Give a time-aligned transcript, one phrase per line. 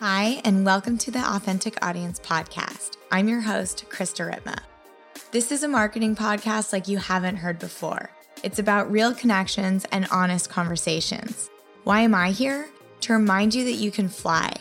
[0.00, 2.98] Hi, and welcome to the Authentic Audience Podcast.
[3.10, 4.60] I'm your host, Krista Ritma.
[5.32, 8.08] This is a marketing podcast like you haven't heard before.
[8.44, 11.50] It's about real connections and honest conversations.
[11.82, 12.68] Why am I here?
[13.00, 14.52] To remind you that you can fly.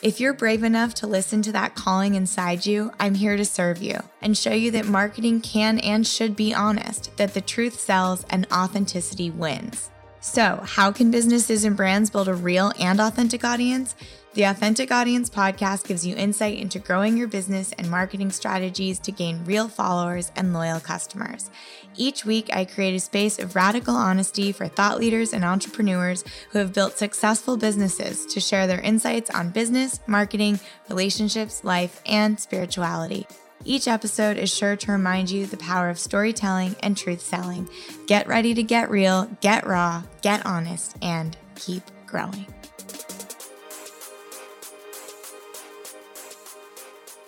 [0.00, 3.82] If you're brave enough to listen to that calling inside you, I'm here to serve
[3.82, 8.24] you and show you that marketing can and should be honest, that the truth sells
[8.30, 9.90] and authenticity wins.
[10.20, 13.94] So, how can businesses and brands build a real and authentic audience?
[14.36, 19.10] The Authentic Audience podcast gives you insight into growing your business and marketing strategies to
[19.10, 21.50] gain real followers and loyal customers.
[21.96, 26.58] Each week, I create a space of radical honesty for thought leaders and entrepreneurs who
[26.58, 30.60] have built successful businesses to share their insights on business, marketing,
[30.90, 33.26] relationships, life, and spirituality.
[33.64, 37.70] Each episode is sure to remind you the power of storytelling and truth selling.
[38.06, 42.44] Get ready to get real, get raw, get honest, and keep growing.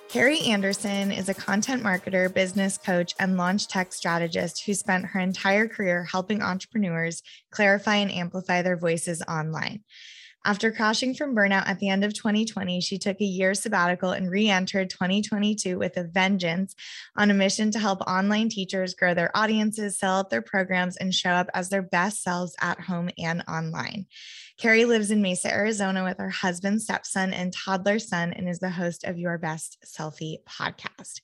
[0.08, 5.20] Carrie Anderson is a content marketer, business coach, and launch tech strategist who spent her
[5.20, 9.84] entire career helping entrepreneurs clarify and amplify their voices online.
[10.46, 14.30] After crashing from burnout at the end of 2020, she took a year sabbatical and
[14.30, 16.74] re entered 2022 with a vengeance
[17.14, 21.12] on a mission to help online teachers grow their audiences, sell out their programs, and
[21.12, 24.06] show up as their best selves at home and online.
[24.58, 28.68] Carrie lives in Mesa, Arizona with her husband, stepson, and toddler son, and is the
[28.68, 31.20] host of Your Best Selfie podcast.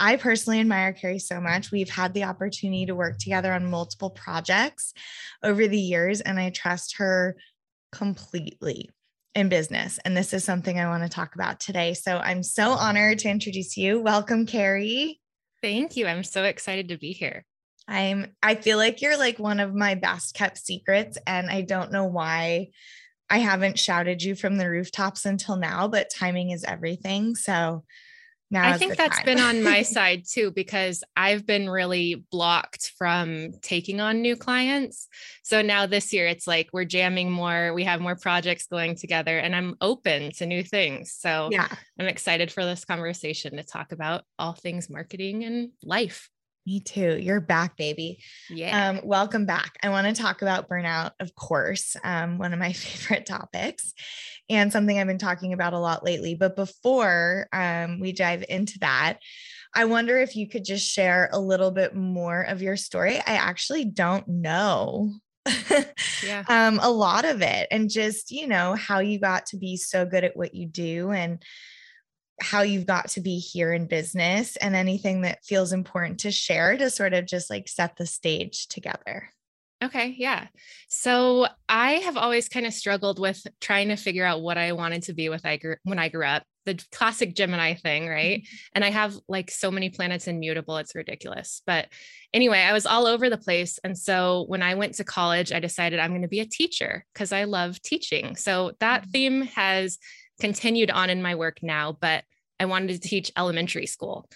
[0.00, 1.70] I personally admire Carrie so much.
[1.70, 4.92] We've had the opportunity to work together on multiple projects
[5.40, 7.36] over the years, and I trust her
[7.92, 8.90] completely
[9.36, 10.00] in business.
[10.04, 11.94] And this is something I want to talk about today.
[11.94, 14.00] So I'm so honored to introduce you.
[14.00, 15.20] Welcome, Carrie.
[15.62, 16.08] Thank you.
[16.08, 17.44] I'm so excited to be here.
[17.86, 21.92] I'm I feel like you're like one of my best kept secrets and I don't
[21.92, 22.68] know why
[23.30, 27.34] I haven't shouted you from the rooftops until now, but timing is everything.
[27.34, 27.84] So
[28.50, 33.52] now I think that's been on my side too, because I've been really blocked from
[33.62, 35.08] taking on new clients.
[35.42, 39.38] So now this year it's like we're jamming more, we have more projects going together,
[39.38, 41.16] and I'm open to new things.
[41.18, 46.30] So yeah, I'm excited for this conversation to talk about all things marketing and life.
[46.66, 47.18] Me too.
[47.20, 48.20] You're back, baby.
[48.48, 48.90] Yeah.
[48.90, 49.76] Um, welcome back.
[49.82, 53.92] I want to talk about burnout, of course, um, one of my favorite topics
[54.48, 56.34] and something I've been talking about a lot lately.
[56.34, 59.18] But before um, we dive into that,
[59.74, 63.18] I wonder if you could just share a little bit more of your story.
[63.18, 65.12] I actually don't know
[66.22, 66.44] yeah.
[66.48, 70.04] um, a lot of it and just, you know, how you got to be so
[70.06, 71.42] good at what you do and
[72.40, 76.76] how you've got to be here in business and anything that feels important to share
[76.76, 79.28] to sort of just like set the stage together.
[79.82, 80.46] Okay, yeah.
[80.88, 85.02] So I have always kind of struggled with trying to figure out what I wanted
[85.04, 86.44] to be with I grew, when I grew up.
[86.64, 88.40] The classic Gemini thing, right?
[88.40, 88.56] Mm-hmm.
[88.76, 91.60] And I have like so many planets in mutable, it's ridiculous.
[91.66, 91.88] But
[92.32, 93.78] anyway, I was all over the place.
[93.84, 97.04] And so when I went to college, I decided I'm going to be a teacher
[97.12, 98.36] because I love teaching.
[98.36, 99.10] So that mm-hmm.
[99.10, 99.98] theme has
[100.40, 102.24] continued on in my work now, but
[102.58, 104.28] I wanted to teach elementary school.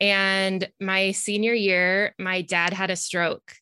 [0.00, 3.52] And my senior year, my dad had a stroke.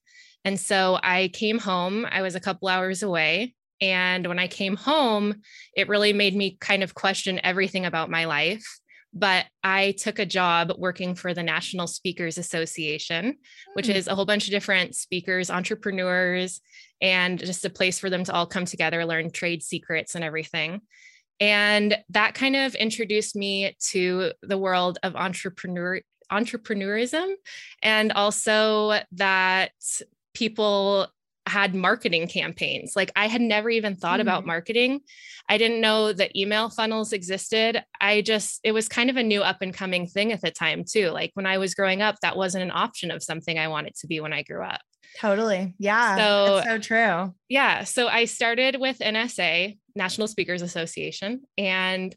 [0.45, 3.55] And so I came home, I was a couple hours away.
[3.81, 5.43] And when I came home,
[5.77, 8.65] it really made me kind of question everything about my life.
[9.13, 13.37] But I took a job working for the National Speakers Association,
[13.75, 13.93] which hmm.
[13.93, 16.61] is a whole bunch of different speakers, entrepreneurs,
[17.01, 20.83] and just a place for them to all come together, learn trade secrets and everything.
[21.41, 26.01] And that kind of introduced me to the world of entrepreneur
[26.33, 27.35] entrepreneurism
[27.83, 29.71] and also that
[30.35, 31.09] people
[31.47, 32.95] had marketing campaigns.
[32.97, 34.23] Like I had never even thought mm.
[34.23, 35.01] about marketing.
[35.49, 37.85] I didn't know that email funnels existed.
[38.01, 40.85] I just, it was kind of a new up and coming thing at the time,
[40.85, 41.11] too.
[41.11, 44.09] Like when I was growing up, that wasn't an option of something I wanted to
[44.09, 44.81] be when I grew up.
[45.19, 45.75] Totally.
[45.79, 46.17] Yeah.
[46.17, 47.35] So, so true.
[47.49, 47.85] Yeah.
[47.85, 52.15] So I started with NSA, National Speakers Association, and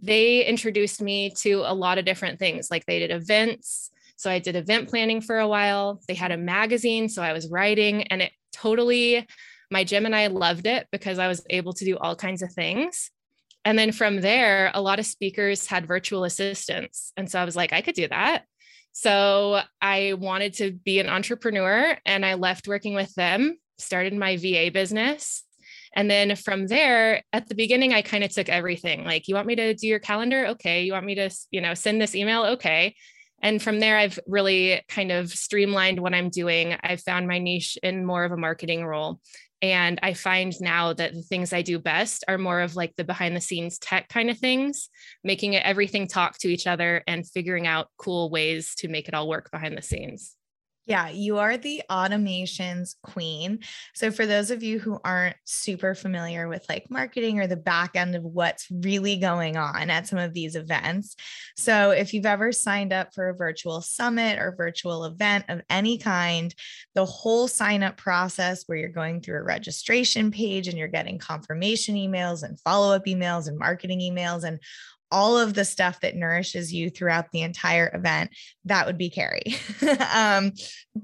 [0.00, 2.70] they introduced me to a lot of different things.
[2.70, 3.90] Like they did events.
[4.16, 6.00] So I did event planning for a while.
[6.08, 7.08] They had a magazine.
[7.08, 9.26] So I was writing, and it totally,
[9.70, 13.10] my Gemini loved it because I was able to do all kinds of things.
[13.64, 17.12] And then from there, a lot of speakers had virtual assistants.
[17.16, 18.44] And so I was like, I could do that.
[18.92, 24.36] So I wanted to be an entrepreneur and I left working with them, started my
[24.36, 25.42] VA business.
[25.96, 29.46] And then from there, at the beginning, I kind of took everything like, you want
[29.46, 30.46] me to do your calendar?
[30.48, 30.84] Okay.
[30.84, 32.44] You want me to, you know, send this email?
[32.44, 32.94] Okay.
[33.42, 36.76] And from there, I've really kind of streamlined what I'm doing.
[36.82, 39.20] I've found my niche in more of a marketing role.
[39.62, 43.04] And I find now that the things I do best are more of like the
[43.04, 44.90] behind the scenes tech kind of things,
[45.24, 49.14] making it everything talk to each other and figuring out cool ways to make it
[49.14, 50.36] all work behind the scenes.
[50.86, 53.58] Yeah, you are the automations queen.
[53.92, 57.96] So, for those of you who aren't super familiar with like marketing or the back
[57.96, 61.16] end of what's really going on at some of these events,
[61.56, 65.98] so if you've ever signed up for a virtual summit or virtual event of any
[65.98, 66.54] kind,
[66.94, 71.18] the whole sign up process where you're going through a registration page and you're getting
[71.18, 74.60] confirmation emails and follow up emails and marketing emails and
[75.10, 78.30] all of the stuff that nourishes you throughout the entire event,
[78.64, 79.56] that would be Carrie
[80.14, 80.52] um,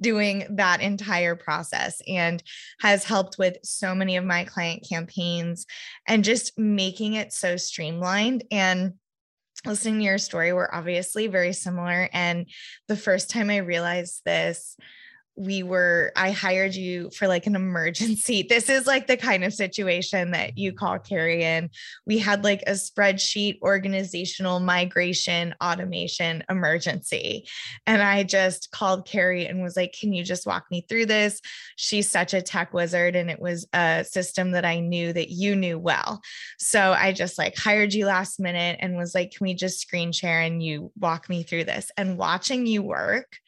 [0.01, 2.43] doing that entire process and
[2.81, 5.67] has helped with so many of my client campaigns
[6.07, 8.45] and just making it so streamlined.
[8.51, 8.95] And
[9.65, 12.09] listening to your story, we're obviously very similar.
[12.13, 12.47] And
[12.89, 14.77] the first time I realized this,
[15.37, 18.47] we were i hired you for like an emergency.
[18.53, 20.79] This is like the kind of situation that you mm-hmm.
[20.79, 21.71] call carrie in.
[22.07, 27.47] We had like a spreadsheet organizational migration automation emergency.
[27.87, 31.41] And i just called carrie and was like can you just walk me through this?
[31.77, 35.57] She's such a tech wizard and it was a system that i knew that you
[35.57, 36.21] knew well.
[36.59, 40.13] So i just like hired you last minute and was like can we just screen
[40.13, 41.91] share and you walk me through this?
[41.97, 43.39] And watching you work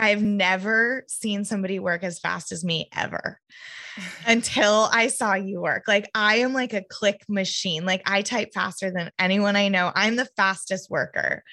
[0.00, 3.38] I've never seen somebody work as fast as me ever
[4.26, 5.84] until I saw you work.
[5.86, 7.84] Like I am like a click machine.
[7.84, 9.92] Like I type faster than anyone I know.
[9.94, 11.44] I'm the fastest worker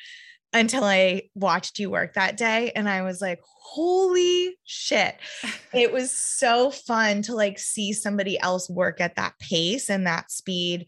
[0.54, 5.16] until I watched you work that day and I was like, "Holy shit."
[5.74, 10.32] It was so fun to like see somebody else work at that pace and that
[10.32, 10.88] speed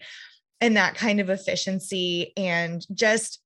[0.61, 3.41] and that kind of efficiency and just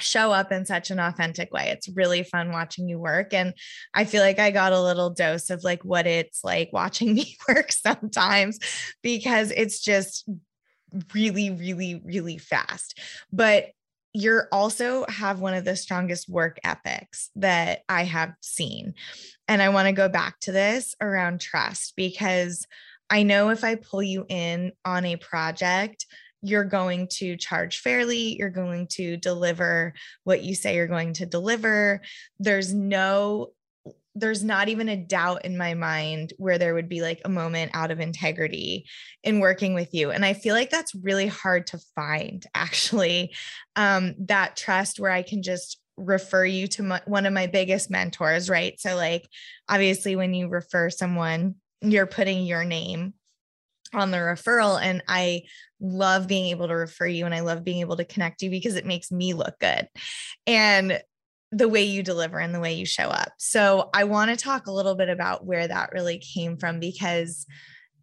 [0.00, 1.68] show up in such an authentic way.
[1.68, 3.32] It's really fun watching you work.
[3.32, 3.54] And
[3.94, 7.36] I feel like I got a little dose of like what it's like watching me
[7.48, 8.58] work sometimes
[9.02, 10.28] because it's just
[11.14, 12.98] really, really, really fast.
[13.32, 13.70] But
[14.12, 18.94] you're also have one of the strongest work ethics that I have seen.
[19.46, 22.66] And I want to go back to this around trust because
[23.10, 26.06] I know if I pull you in on a project,
[26.46, 29.94] you're going to charge fairly, you're going to deliver
[30.24, 32.00] what you say you're going to deliver.
[32.38, 33.52] There's no
[34.18, 37.70] there's not even a doubt in my mind where there would be like a moment
[37.74, 38.86] out of integrity
[39.22, 40.10] in working with you.
[40.10, 43.34] And i feel like that's really hard to find actually.
[43.74, 47.90] Um, that trust where i can just refer you to my, one of my biggest
[47.90, 48.78] mentors right?
[48.80, 49.28] So like
[49.68, 53.14] obviously when you refer someone you're putting your name
[53.94, 54.80] on the referral.
[54.80, 55.42] And i
[55.80, 58.76] love being able to refer you and i love being able to connect you because
[58.76, 59.88] it makes me look good
[60.46, 61.00] and
[61.52, 64.66] the way you deliver and the way you show up so i want to talk
[64.66, 67.46] a little bit about where that really came from because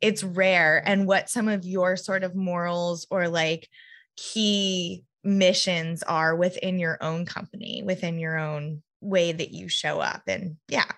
[0.01, 3.67] it's rare and what some of your sort of morals or like
[4.15, 10.21] key missions are within your own company within your own way that you show up
[10.27, 10.91] and yeah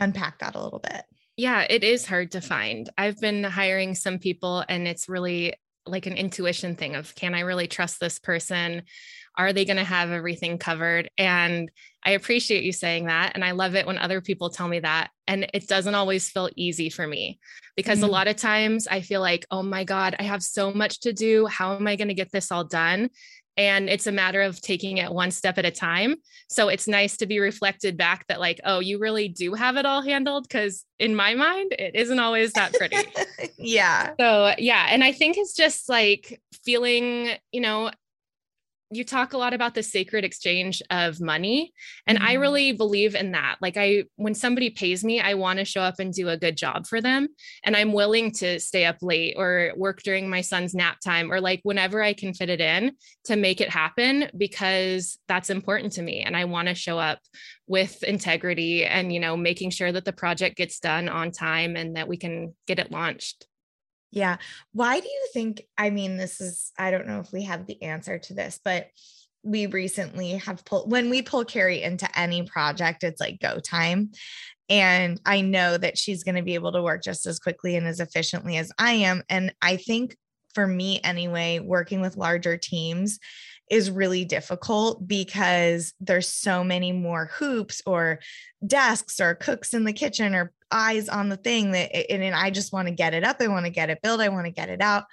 [0.00, 1.04] unpack that a little bit
[1.36, 2.90] yeah, it is hard to find.
[2.98, 5.54] I've been hiring some people and it's really
[5.86, 8.82] like an intuition thing of can I really trust this person?
[9.36, 11.10] Are they going to have everything covered?
[11.16, 11.70] And
[12.04, 13.32] I appreciate you saying that.
[13.34, 15.10] And I love it when other people tell me that.
[15.26, 17.38] And it doesn't always feel easy for me
[17.76, 18.08] because mm-hmm.
[18.08, 21.12] a lot of times I feel like, oh my God, I have so much to
[21.12, 21.46] do.
[21.46, 23.08] How am I going to get this all done?
[23.56, 26.16] And it's a matter of taking it one step at a time.
[26.48, 29.86] So it's nice to be reflected back that like oh you really do have it
[29.86, 32.96] all handled because in my mind it isn't always that pretty.
[33.58, 34.14] Yeah.
[34.18, 37.90] So yeah and i think it's just like feeling you know
[38.92, 41.72] you talk a lot about the sacred exchange of money
[42.06, 42.28] and mm-hmm.
[42.28, 45.80] i really believe in that like i when somebody pays me i want to show
[45.80, 47.28] up and do a good job for them
[47.64, 51.40] and i'm willing to stay up late or work during my son's nap time or
[51.40, 52.92] like whenever i can fit it in
[53.24, 57.18] to make it happen because that's important to me and i want to show up
[57.66, 61.96] with integrity and you know making sure that the project gets done on time and
[61.96, 63.46] that we can get it launched
[64.12, 64.36] yeah.
[64.72, 65.62] Why do you think?
[65.76, 68.88] I mean, this is, I don't know if we have the answer to this, but
[69.42, 74.12] we recently have pulled, when we pull Carrie into any project, it's like go time.
[74.68, 77.86] And I know that she's going to be able to work just as quickly and
[77.86, 79.22] as efficiently as I am.
[79.28, 80.16] And I think
[80.54, 83.18] for me, anyway, working with larger teams,
[83.70, 88.18] is really difficult because there's so many more hoops or
[88.66, 92.50] desks or cooks in the kitchen or eyes on the thing that and, and I
[92.50, 93.36] just want to get it up.
[93.40, 94.20] I want to get it built.
[94.20, 95.04] I want to get it out.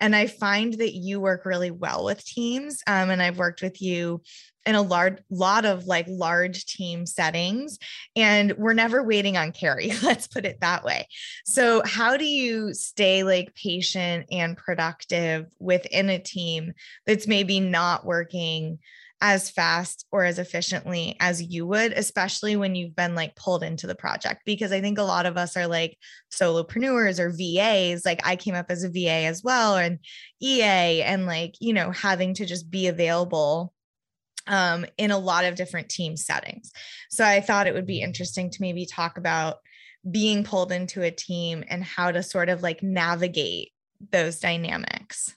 [0.00, 2.82] And I find that you work really well with teams.
[2.86, 4.22] Um, and I've worked with you
[4.66, 7.78] in a large lot of like large team settings
[8.16, 11.06] and we're never waiting on carrie let's put it that way
[11.44, 16.72] so how do you stay like patient and productive within a team
[17.06, 18.78] that's maybe not working
[19.20, 23.86] as fast or as efficiently as you would, especially when you've been like pulled into
[23.86, 24.42] the project.
[24.44, 25.96] Because I think a lot of us are like
[26.32, 28.04] solopreneurs or VAs.
[28.04, 29.98] Like I came up as a VA as well, and
[30.42, 33.72] EA, and like, you know, having to just be available
[34.46, 36.70] um, in a lot of different team settings.
[37.10, 39.56] So I thought it would be interesting to maybe talk about
[40.10, 43.72] being pulled into a team and how to sort of like navigate
[44.12, 45.34] those dynamics.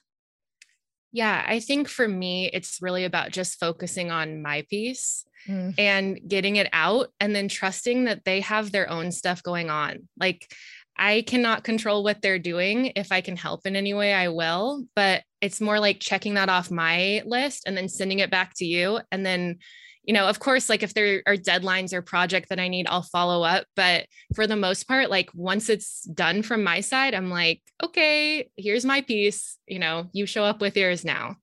[1.12, 5.74] Yeah, I think for me, it's really about just focusing on my piece mm.
[5.78, 10.08] and getting it out and then trusting that they have their own stuff going on.
[10.20, 10.52] Like,
[10.98, 12.92] I cannot control what they're doing.
[12.96, 14.84] If I can help in any way, I will.
[14.96, 18.66] But it's more like checking that off my list and then sending it back to
[18.66, 19.00] you.
[19.12, 19.60] And then,
[20.08, 23.04] you know, of course, like if there are deadlines or project that I need, I'll
[23.04, 23.68] follow up.
[23.76, 28.50] But for the most part, like once it's done from my side, I'm like, okay,
[28.56, 29.58] here's my piece.
[29.68, 31.36] You know, you show up with yours now.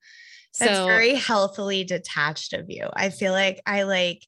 [0.55, 2.89] So it's very healthily detached of you.
[2.95, 4.23] I feel like I like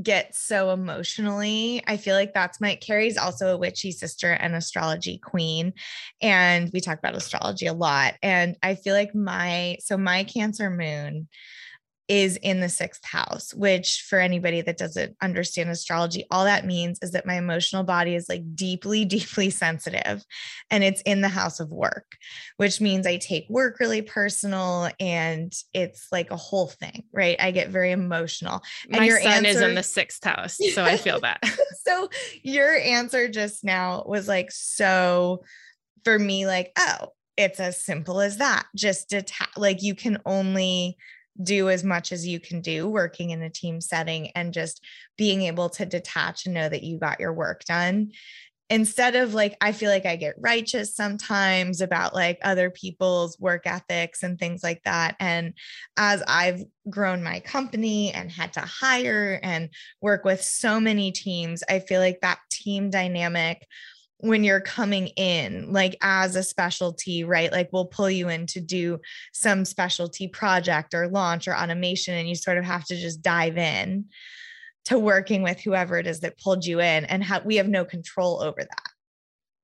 [0.00, 1.82] get so emotionally.
[1.86, 5.72] I feel like that's my Carrie's also a witchy sister and astrology queen.
[6.22, 8.14] And we talk about astrology a lot.
[8.22, 11.28] And I feel like my so my Cancer moon
[12.08, 16.98] is in the sixth house, which for anybody that doesn't understand astrology, all that means
[17.02, 20.24] is that my emotional body is like deeply, deeply sensitive
[20.70, 22.16] and it's in the house of work,
[22.58, 27.36] which means I take work really personal and it's like a whole thing, right?
[27.40, 28.62] I get very emotional.
[28.90, 29.48] And my your son answer...
[29.48, 30.58] is in the sixth house.
[30.74, 31.40] So I feel that.
[31.86, 32.08] so
[32.42, 35.42] your answer just now was like so
[36.04, 38.66] for me, like, oh, it's as simple as that.
[38.76, 40.96] Just detach, like you can only
[41.42, 44.82] do as much as you can do working in a team setting and just
[45.16, 48.10] being able to detach and know that you got your work done.
[48.70, 53.66] Instead of like i feel like i get righteous sometimes about like other people's work
[53.66, 55.16] ethics and things like that.
[55.20, 55.52] And
[55.98, 59.68] as i've grown my company and had to hire and
[60.00, 63.66] work with so many teams i feel like that team dynamic
[64.24, 67.52] when you're coming in like as a specialty right?
[67.52, 69.00] Like we'll pull you in to do
[69.34, 73.58] some specialty project or launch or automation and you sort of have to just dive
[73.58, 74.06] in
[74.86, 77.84] to working with whoever it is that pulled you in and how we have no
[77.84, 78.90] control over that.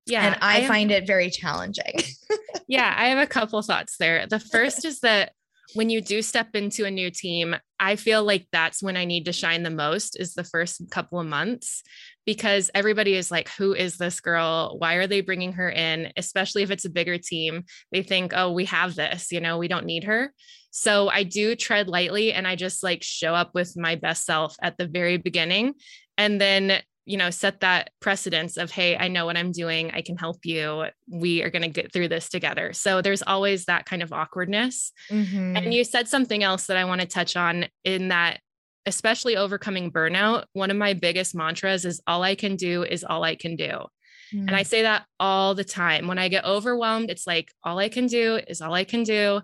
[0.05, 1.95] Yeah and i, I find have, it very challenging.
[2.67, 4.27] Yeah i have a couple thoughts there.
[4.27, 5.33] The first is that
[5.73, 9.25] when you do step into a new team i feel like that's when i need
[9.25, 11.83] to shine the most is the first couple of months
[12.25, 14.75] because everybody is like, who is this girl?
[14.77, 16.11] Why are they bringing her in?
[16.17, 19.67] Especially if it's a bigger team, they think, oh, we have this, you know, we
[19.67, 20.33] don't need her.
[20.69, 24.55] So I do tread lightly and I just like show up with my best self
[24.61, 25.73] at the very beginning.
[26.17, 30.01] And then you know set that precedence of hey i know what i'm doing i
[30.01, 33.85] can help you we are going to get through this together so there's always that
[33.85, 35.57] kind of awkwardness mm-hmm.
[35.57, 38.39] and you said something else that i want to touch on in that
[38.85, 43.23] especially overcoming burnout, one of my biggest mantras is all I can do is all
[43.23, 43.85] I can do.
[44.33, 44.47] Mm.
[44.47, 44.67] And I mm.
[44.67, 46.07] say that all the time.
[46.07, 49.41] When I get overwhelmed, it's like all I can do is all I can do.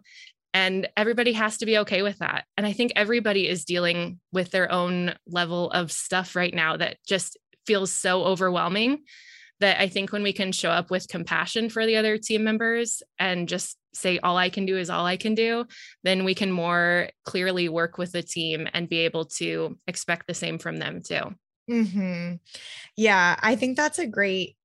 [0.54, 2.46] And everybody has to be okay with that.
[2.56, 6.98] And I think everybody is dealing with their own level of stuff right now that
[7.06, 7.38] just
[7.68, 9.04] feels so overwhelming
[9.60, 13.02] that I think when we can show up with compassion for the other team members
[13.20, 15.66] and just say all I can do is all I can do,
[16.04, 20.34] then we can more clearly work with the team and be able to expect the
[20.34, 21.36] same from them too.
[21.70, 22.36] Mm-hmm.
[22.96, 24.56] Yeah, I think that's a great,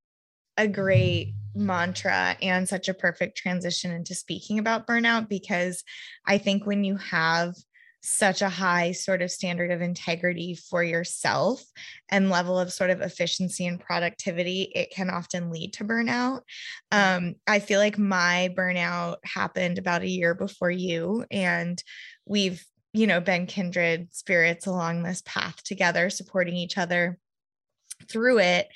[0.57, 5.83] a great mantra and such a perfect transition into speaking about burnout because
[6.27, 7.55] I think when you have
[8.03, 11.63] such a high sort of standard of integrity for yourself
[12.11, 16.41] and level of sort of efficiency and productivity, it can often lead to burnout.
[16.91, 21.81] Um, I feel like my burnout happened about a year before you, and
[22.27, 27.19] we've, you know, been kindred spirits along this path together, supporting each other
[28.09, 28.67] through it.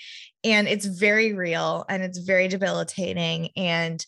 [0.45, 3.51] And it's very real and it's very debilitating.
[3.57, 4.05] And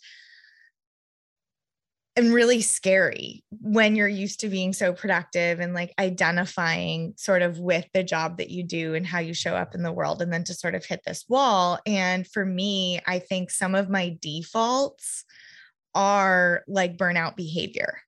[2.19, 7.61] and really scary when you're used to being so productive and like identifying sort of
[7.61, 10.33] with the job that you do and how you show up in the world and
[10.33, 14.19] then to sort of hit this wall and for me i think some of my
[14.21, 15.25] defaults
[15.95, 18.01] are like burnout behavior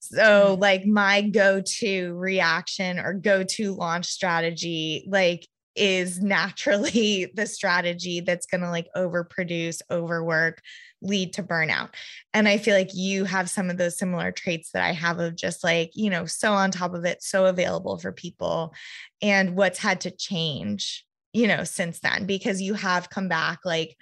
[0.00, 0.60] so mm.
[0.60, 5.46] like my go-to reaction or go-to launch strategy like
[5.76, 10.60] is naturally the strategy that's going to like overproduce, overwork,
[11.04, 11.90] lead to burnout.
[12.32, 15.36] And I feel like you have some of those similar traits that I have of
[15.36, 18.74] just like, you know, so on top of it, so available for people
[19.22, 23.96] and what's had to change, you know, since then, because you have come back like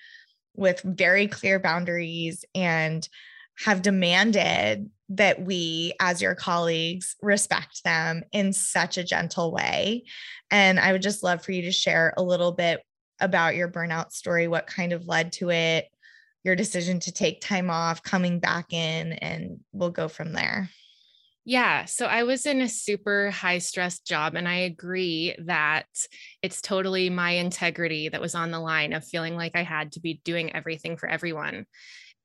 [0.55, 3.09] with very clear boundaries and
[3.59, 10.05] have demanded that we, as your colleagues, respect them in such a gentle way.
[10.51, 12.81] And I would just love for you to share a little bit
[13.21, 15.87] about your burnout story, what kind of led to it,
[16.45, 20.69] your decision to take time off, coming back in, and we'll go from there.
[21.45, 21.87] Yeah.
[21.87, 25.87] So I was in a super high stress job, and I agree that
[26.41, 30.01] it's totally my integrity that was on the line of feeling like I had to
[30.01, 31.67] be doing everything for everyone.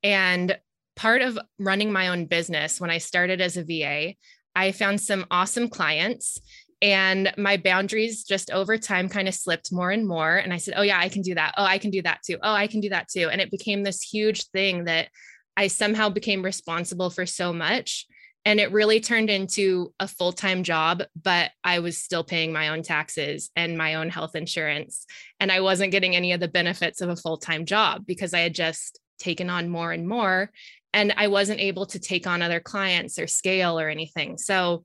[0.04, 0.58] And
[0.96, 4.14] part of running my own business, when I started as a VA,
[4.56, 6.40] I found some awesome clients
[6.82, 10.76] and my boundaries just over time kind of slipped more and more and i said
[10.78, 11.54] oh yeah i can do that.
[11.58, 12.38] Oh i can do that too.
[12.42, 13.30] Oh i can do that too.
[13.30, 15.10] And it became this huge thing that
[15.56, 18.06] i somehow became responsible for so much
[18.46, 22.84] and it really turned into a full-time job but i was still paying my own
[22.84, 25.06] taxes and my own health insurance
[25.40, 28.54] and i wasn't getting any of the benefits of a full-time job because i had
[28.54, 30.52] just taken on more and more
[30.94, 34.38] and I wasn't able to take on other clients or scale or anything.
[34.38, 34.84] So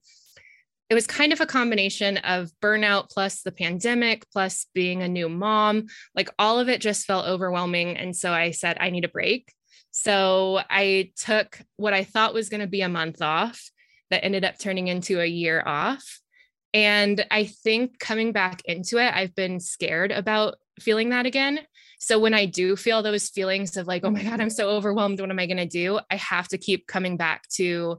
[0.93, 5.27] it was kind of a combination of burnout plus the pandemic plus being a new
[5.27, 5.87] mom.
[6.15, 7.97] Like all of it just felt overwhelming.
[7.97, 9.55] And so I said, I need a break.
[9.91, 13.71] So I took what I thought was going to be a month off
[14.11, 16.21] that ended up turning into a year off.
[16.75, 21.61] And I think coming back into it, I've been scared about feeling that again.
[22.01, 25.21] So when I do feel those feelings of like, oh my God, I'm so overwhelmed,
[25.21, 26.01] what am I going to do?
[26.11, 27.99] I have to keep coming back to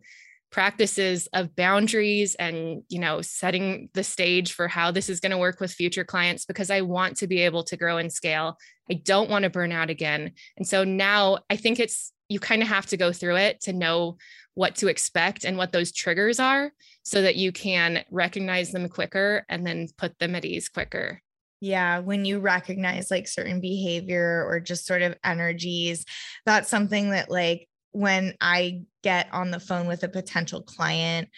[0.54, 5.38] practices of boundaries and you know setting the stage for how this is going to
[5.38, 8.58] work with future clients because i want to be able to grow and scale.
[8.90, 10.34] I don't want to burn out again.
[10.56, 13.74] And so now i think it's you kind of have to go through it to
[13.74, 14.18] know
[14.54, 19.46] what to expect and what those triggers are so that you can recognize them quicker
[19.50, 21.22] and then put them at ease quicker.
[21.62, 26.06] Yeah, when you recognize like certain behavior or just sort of energies,
[26.46, 31.30] that's something that like when I get on the phone with a potential client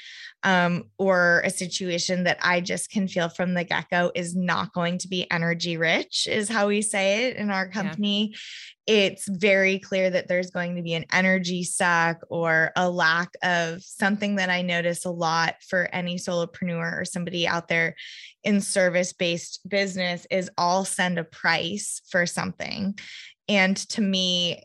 [0.43, 4.73] um, or a situation that I just can feel from the get go is not
[4.73, 8.31] going to be energy rich, is how we say it in our company.
[8.31, 8.37] Yeah.
[8.87, 13.81] It's very clear that there's going to be an energy suck or a lack of
[13.81, 17.95] something that I notice a lot for any solopreneur or somebody out there
[18.43, 22.97] in service based business is I'll send a price for something.
[23.49, 24.61] And to me,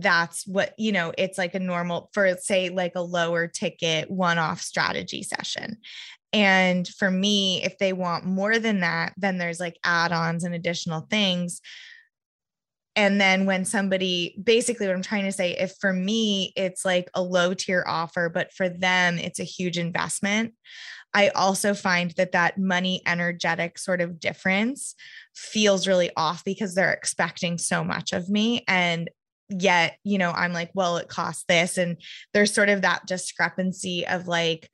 [0.00, 4.38] that's what you know it's like a normal for say like a lower ticket one
[4.38, 5.78] off strategy session.
[6.32, 11.02] And for me if they want more than that then there's like add-ons and additional
[11.02, 11.60] things.
[12.94, 17.10] And then when somebody basically what i'm trying to say if for me it's like
[17.14, 20.54] a low tier offer but for them it's a huge investment
[21.12, 24.94] i also find that that money energetic sort of difference
[25.36, 28.64] feels really off because they're expecting so much of me.
[28.66, 29.10] And
[29.48, 31.78] yet you know i'm like well it costs this.
[31.78, 31.96] And
[32.32, 34.70] there's sort of that discrepancy of like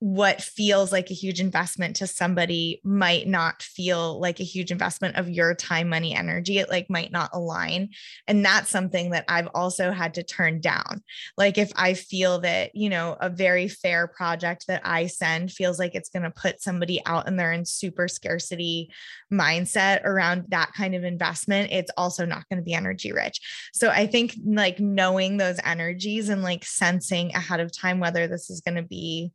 [0.00, 5.16] what feels like a huge investment to somebody might not feel like a huge investment
[5.16, 6.58] of your time money energy.
[6.58, 7.90] It like might not align.
[8.28, 11.02] And that's something that i've also had to turn down.
[11.36, 15.78] Like if i feel that you know a very fair project that i send feels
[15.78, 18.92] like it's going to put somebody out and they're in super scarcity
[19.32, 23.40] mindset around that kind of investment it's also not going to be energy rich.
[23.72, 28.48] So i think like knowing those energies and like sensing ahead of time whether this
[28.48, 29.32] is going to be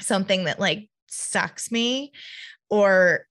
[0.00, 2.12] something that like sucks me
[2.70, 3.26] or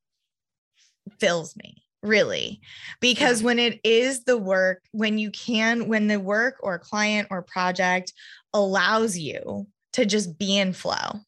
[1.19, 2.59] fills me really.
[2.99, 7.41] Because when it is the work when you can when the work or client or
[7.41, 8.13] project
[8.53, 11.21] allows you to just be in flow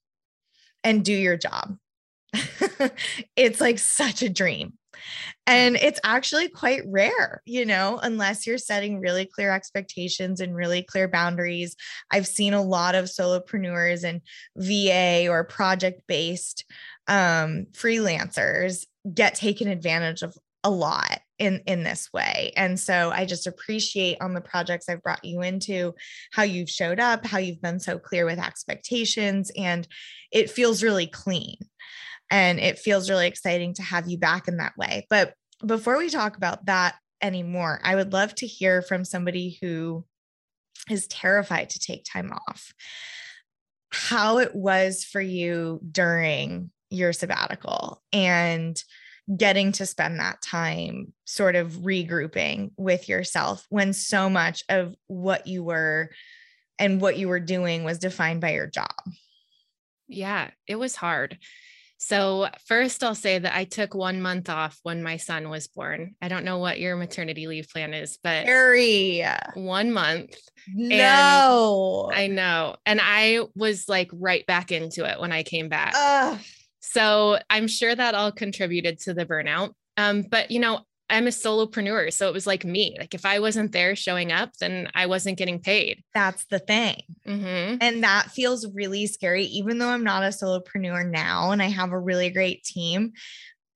[0.84, 1.78] and do your job
[3.36, 4.74] it's like such a dream
[5.48, 10.84] and it's actually quite rare, you know, unless you're setting really clear expectations and really
[10.84, 11.76] clear boundaries.
[12.12, 14.22] I've seen a lot of solopreneurs and
[14.58, 16.66] VA or project based
[17.08, 22.52] um, freelancers get taken advantage of a lot in in this way.
[22.56, 25.94] And so i just appreciate on the projects i've brought you into
[26.32, 29.88] how you've showed up how you've been so clear with expectations and
[30.32, 31.58] it feels really clean
[32.32, 35.06] and it feels really exciting to have you back in that way.
[35.10, 35.34] But
[35.66, 40.06] before we talk about that anymore, I would love to hear from somebody who
[40.90, 42.74] is terrified to take time off
[43.96, 48.84] how it was for you during your sabbatical and
[49.38, 55.48] getting to spend that time sort of regrouping with yourself when so much of what
[55.48, 56.10] you were
[56.78, 58.92] and what you were doing was defined by your job.
[60.10, 61.38] Yeah, it was hard.
[62.08, 66.14] So, first, I'll say that I took one month off when my son was born.
[66.22, 70.36] I don't know what your maternity leave plan is, but Harry, one month.
[70.72, 72.76] No, and I know.
[72.86, 75.96] And I was like right back into it when I came back.
[75.98, 76.38] Ugh.
[76.80, 79.72] So, I'm sure that all contributed to the burnout.
[79.98, 82.12] Um, but you know, I'm a solopreneur.
[82.12, 82.96] So it was like me.
[82.98, 86.04] Like if I wasn't there showing up, then I wasn't getting paid.
[86.14, 87.02] That's the thing.
[87.28, 87.78] Mm-hmm.
[87.80, 89.44] And that feels really scary.
[89.46, 93.14] Even though I'm not a solopreneur now and I have a really great team,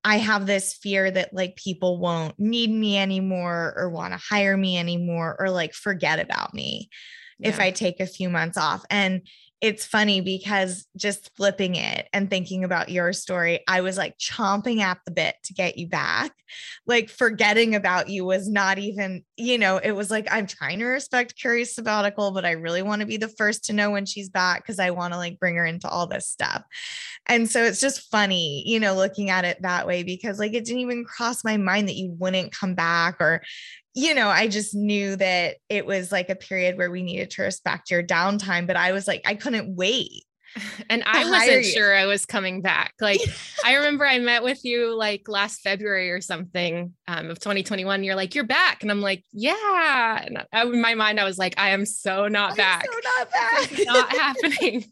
[0.03, 4.57] I have this fear that like people won't need me anymore or want to hire
[4.57, 6.89] me anymore or like forget about me
[7.37, 7.49] yeah.
[7.49, 8.83] if I take a few months off.
[8.89, 9.21] And
[9.61, 14.79] it's funny because just flipping it and thinking about your story, I was like chomping
[14.79, 16.31] at the bit to get you back.
[16.87, 20.85] Like forgetting about you was not even, you know, it was like, I'm trying to
[20.85, 24.29] respect Carrie's sabbatical, but I really want to be the first to know when she's
[24.29, 26.63] back because I want to like bring her into all this stuff.
[27.27, 30.63] And so it's just funny, you know, looking at it that way because like it
[30.63, 33.43] didn't even cross my mind that you wouldn't come back or,
[33.99, 37.41] you know, I just knew that it was like a period where we needed to
[37.41, 40.23] respect your downtime, but I was like, I couldn't wait
[40.89, 42.93] and I wasn't sure I was coming back.
[42.99, 43.21] Like
[43.65, 48.03] I remember I met with you like last February or something um, of 2021.
[48.03, 50.23] You're like, you're back, and I'm like, yeah.
[50.23, 52.85] And I, in my mind, I was like, I am so not back.
[52.85, 53.85] So not back.
[53.85, 54.85] not happening.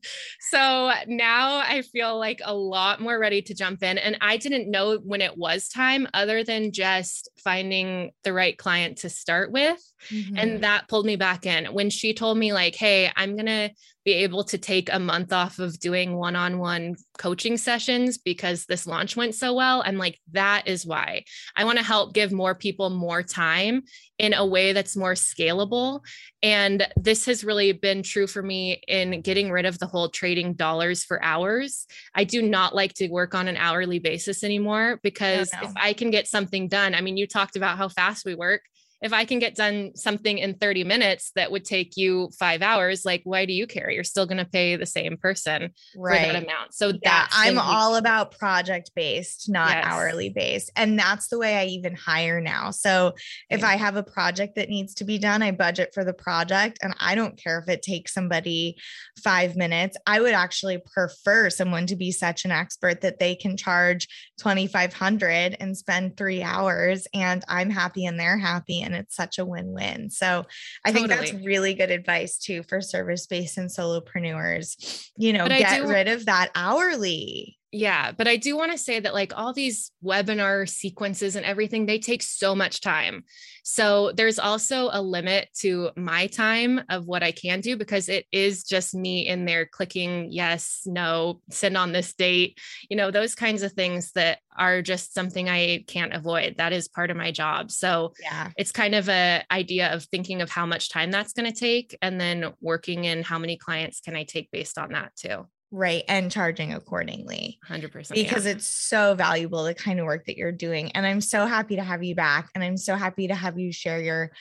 [0.51, 4.69] So now I feel like a lot more ready to jump in, and I didn't
[4.69, 9.81] know when it was time, other than just finding the right client to start with,
[10.09, 10.37] mm-hmm.
[10.37, 11.65] and that pulled me back in.
[11.65, 13.71] When she told me like, hey, I'm gonna
[14.07, 18.65] be able to take a month off of doing one on one coaching sessions because
[18.65, 19.83] this launch went so well.
[19.85, 21.25] I'm like, that is why
[21.57, 23.83] I want to help give more people more time
[24.17, 25.99] in a way that's more scalable.
[26.41, 30.53] And this has really been true for me in getting rid of the whole trading
[30.53, 31.85] dollars for hours.
[32.15, 36.11] I do not like to work on an hourly basis anymore because if I can
[36.11, 38.61] get something done, I mean, you talked about how fast we work
[39.01, 43.05] if I can get done something in 30 minutes that would take you five hours,
[43.05, 43.91] like why do you care?
[43.91, 46.27] You're still going to pay the same person right.
[46.27, 46.73] for that amount.
[46.73, 49.85] So yeah, I'm all about project based, not yes.
[49.85, 50.71] hourly based.
[50.75, 52.71] And that's the way I even hire now.
[52.71, 53.13] So
[53.49, 56.79] if I have a project that needs to be done, I budget for the project
[56.81, 58.77] and I don't care if it takes somebody
[59.23, 59.95] five minutes.
[60.07, 64.07] I would actually prefer someone to be such an expert that they can charge
[64.39, 69.45] 2,500 and spend three hours and I'm happy and they're happy and it's such a
[69.45, 70.09] win-win.
[70.09, 70.45] So
[70.85, 71.07] I totally.
[71.07, 75.09] think that's really good advice too for service-based and solopreneurs.
[75.17, 78.77] You know, but get do- rid of that hourly yeah, but I do want to
[78.77, 83.25] say that like all these webinar sequences and everything, they take so much time.
[83.63, 88.25] So there's also a limit to my time of what I can do because it
[88.31, 92.57] is just me in there clicking yes, no, send on this date,
[92.89, 96.55] you know, those kinds of things that are just something I can't avoid.
[96.57, 97.69] That is part of my job.
[97.71, 101.51] So yeah, it's kind of a idea of thinking of how much time that's going
[101.51, 105.13] to take and then working in how many clients can I take based on that
[105.17, 108.51] too right and charging accordingly 100% because yeah.
[108.51, 111.83] it's so valuable the kind of work that you're doing and i'm so happy to
[111.83, 114.31] have you back and i'm so happy to have you share your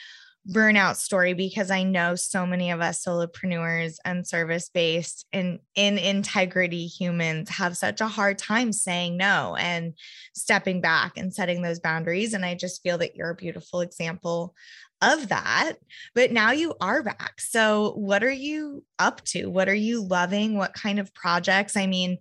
[0.49, 5.97] burnout story because i know so many of us solopreneurs and service based and in
[5.97, 9.93] integrity humans have such a hard time saying no and
[10.33, 14.55] stepping back and setting those boundaries and i just feel that you're a beautiful example
[15.01, 15.73] of that,
[16.15, 17.39] but now you are back.
[17.39, 19.45] So, what are you up to?
[19.47, 20.57] What are you loving?
[20.57, 21.77] What kind of projects?
[21.77, 22.17] I mean,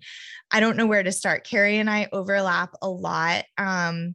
[0.50, 1.44] I don't know where to start.
[1.44, 4.14] Carrie and I overlap a lot um,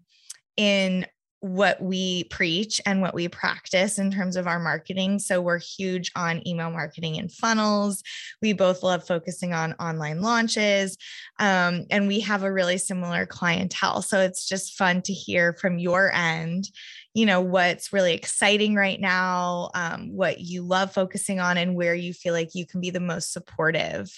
[0.57, 1.07] in
[1.41, 5.19] what we preach and what we practice in terms of our marketing.
[5.19, 8.03] So we're huge on email marketing and funnels.
[8.41, 10.97] We both love focusing on online launches.
[11.39, 14.03] Um, and we have a really similar clientele.
[14.03, 16.69] So it's just fun to hear from your end
[17.13, 21.95] you know what's really exciting right now um, what you love focusing on and where
[21.95, 24.09] you feel like you can be the most supportive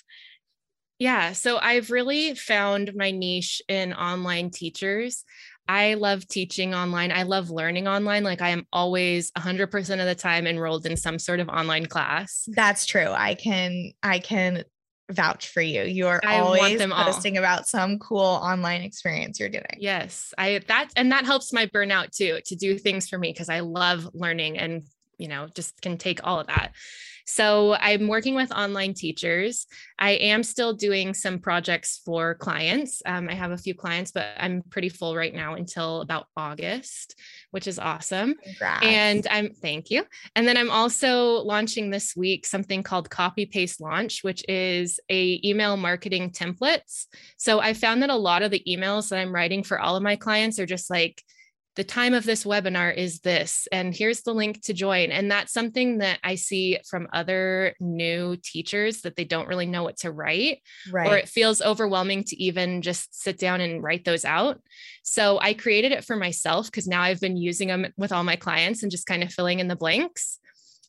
[0.99, 5.23] yeah so i've really found my niche in online teachers
[5.67, 7.11] I love teaching online.
[7.11, 8.23] I love learning online.
[8.23, 12.47] Like I am always 100% of the time enrolled in some sort of online class.
[12.47, 13.09] That's true.
[13.09, 14.63] I can I can
[15.11, 15.83] vouch for you.
[15.83, 17.43] You are I always posting all.
[17.43, 19.77] about some cool online experience you're doing.
[19.77, 20.33] Yes.
[20.37, 23.61] I that and that helps my burnout too to do things for me because I
[23.61, 24.83] love learning and
[25.17, 26.73] you know, just can take all of that.
[27.25, 29.65] So I'm working with online teachers.
[29.97, 33.01] I am still doing some projects for clients.
[33.05, 37.15] Um, I have a few clients, but I'm pretty full right now until about August,
[37.51, 38.35] which is awesome.
[38.43, 38.85] Congrats.
[38.85, 40.05] And I'm thank you.
[40.35, 45.39] And then I'm also launching this week something called Copy Paste Launch, which is a
[45.43, 47.05] email marketing templates.
[47.37, 50.03] So I found that a lot of the emails that I'm writing for all of
[50.03, 51.23] my clients are just like
[51.75, 55.11] the time of this webinar is this, and here's the link to join.
[55.11, 59.83] And that's something that I see from other new teachers that they don't really know
[59.83, 61.11] what to write, right.
[61.11, 64.61] or it feels overwhelming to even just sit down and write those out.
[65.03, 68.35] So I created it for myself because now I've been using them with all my
[68.35, 70.39] clients and just kind of filling in the blanks.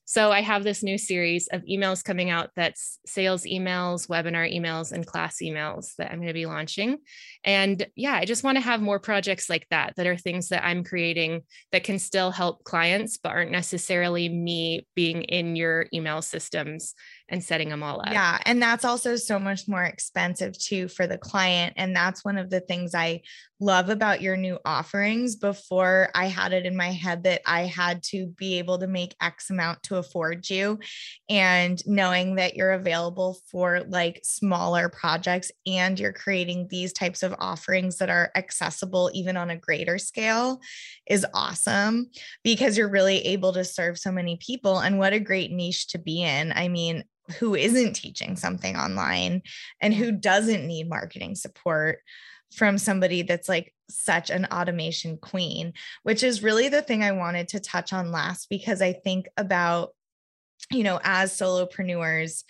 [0.07, 4.93] So I have this new series of emails coming out that's sales emails, webinar emails,
[4.93, 6.99] and class emails that I'm going to be launching.
[7.43, 10.65] And yeah, I just want to have more projects like that that are things that
[10.65, 16.21] I'm creating that can still help clients, but aren't necessarily me being in your email
[16.21, 16.95] systems
[17.29, 18.13] and setting them all up.
[18.13, 18.39] Yeah.
[18.45, 21.75] And that's also so much more expensive too for the client.
[21.77, 23.23] And that's one of the things I
[23.61, 25.37] love about your new offerings.
[25.37, 29.17] Before I had it in my head that I had to be able to make
[29.23, 30.79] X amount to afford you.
[31.31, 37.35] And knowing that you're available for like smaller projects and you're creating these types of
[37.39, 40.61] offerings that are accessible even on a greater scale
[41.07, 42.11] is awesome
[42.43, 44.81] because you're really able to serve so many people.
[44.81, 46.53] And what a great niche to be in.
[46.53, 47.05] I mean,
[47.39, 49.43] who isn't teaching something online
[49.81, 51.99] and who doesn't need marketing support
[52.55, 57.49] from somebody that's like such an automation queen, which is really the thing I wanted
[57.49, 59.91] to touch on last because I think about,
[60.71, 62.45] you know, as solopreneurs,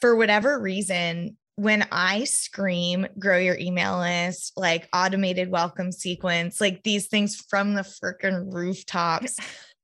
[0.00, 6.82] for whatever reason, when I scream, grow your email list, like automated welcome sequence, like
[6.82, 9.38] these things from the freaking rooftops,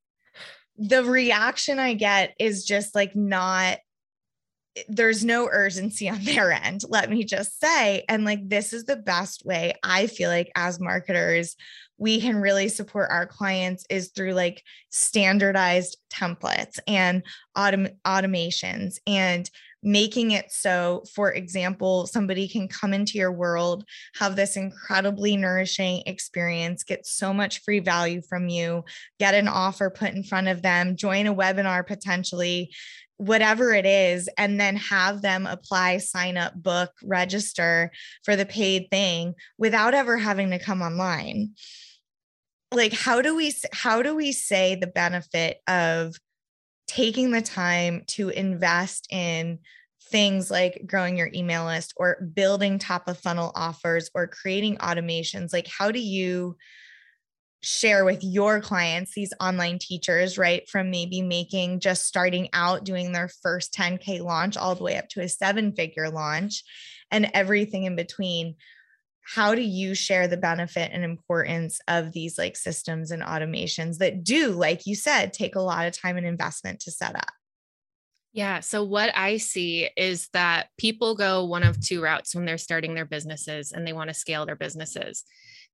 [0.82, 3.78] the reaction I get is just like not
[4.88, 8.04] there's no urgency on their end, let me just say.
[8.08, 11.56] And like, this is the best way I feel like as marketers,
[11.98, 17.22] we can really support our clients is through like standardized templates and
[17.56, 19.48] autom- automations and
[19.82, 26.02] making it so, for example, somebody can come into your world, have this incredibly nourishing
[26.06, 28.84] experience, get so much free value from you,
[29.18, 32.72] get an offer put in front of them, join a webinar potentially,
[33.16, 37.90] whatever it is, and then have them apply, sign up, book, register
[38.24, 41.50] for the paid thing without ever having to come online.
[42.72, 46.14] Like, how do we how do we say the benefit of
[46.86, 49.58] taking the time to invest in
[50.10, 55.52] things like growing your email list or building top of funnel offers or creating automations.
[55.52, 56.56] Like how do you
[57.62, 63.12] share with your clients these online teachers right from maybe making just starting out doing
[63.12, 66.64] their first 10k launch all the way up to a seven figure launch
[67.12, 68.56] and everything in between
[69.24, 74.24] how do you share the benefit and importance of these like systems and automations that
[74.24, 77.32] do like you said take a lot of time and investment to set up
[78.34, 78.60] yeah.
[78.60, 82.94] So, what I see is that people go one of two routes when they're starting
[82.94, 85.24] their businesses and they want to scale their businesses.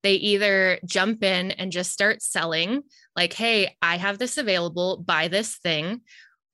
[0.03, 2.83] They either jump in and just start selling,
[3.17, 6.03] like, hey, I have this available, buy this thing,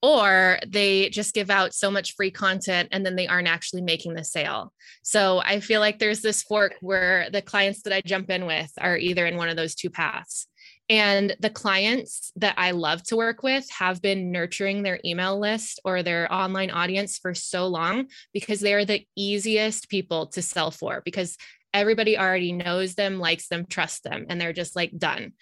[0.05, 4.12] or they just give out so much free content and then they aren't actually making
[4.12, 4.71] the sale.
[5.03, 8.71] So I feel like there's this fork where the clients that I jump in with
[8.79, 10.47] are either in one of those two paths.
[10.90, 15.81] And the clients that I love to work with have been nurturing their email list
[15.87, 21.01] or their online audience for so long because they're the easiest people to sell for
[21.03, 21.38] because
[21.73, 25.33] everybody already knows them, likes them, trusts them, and they're just like done.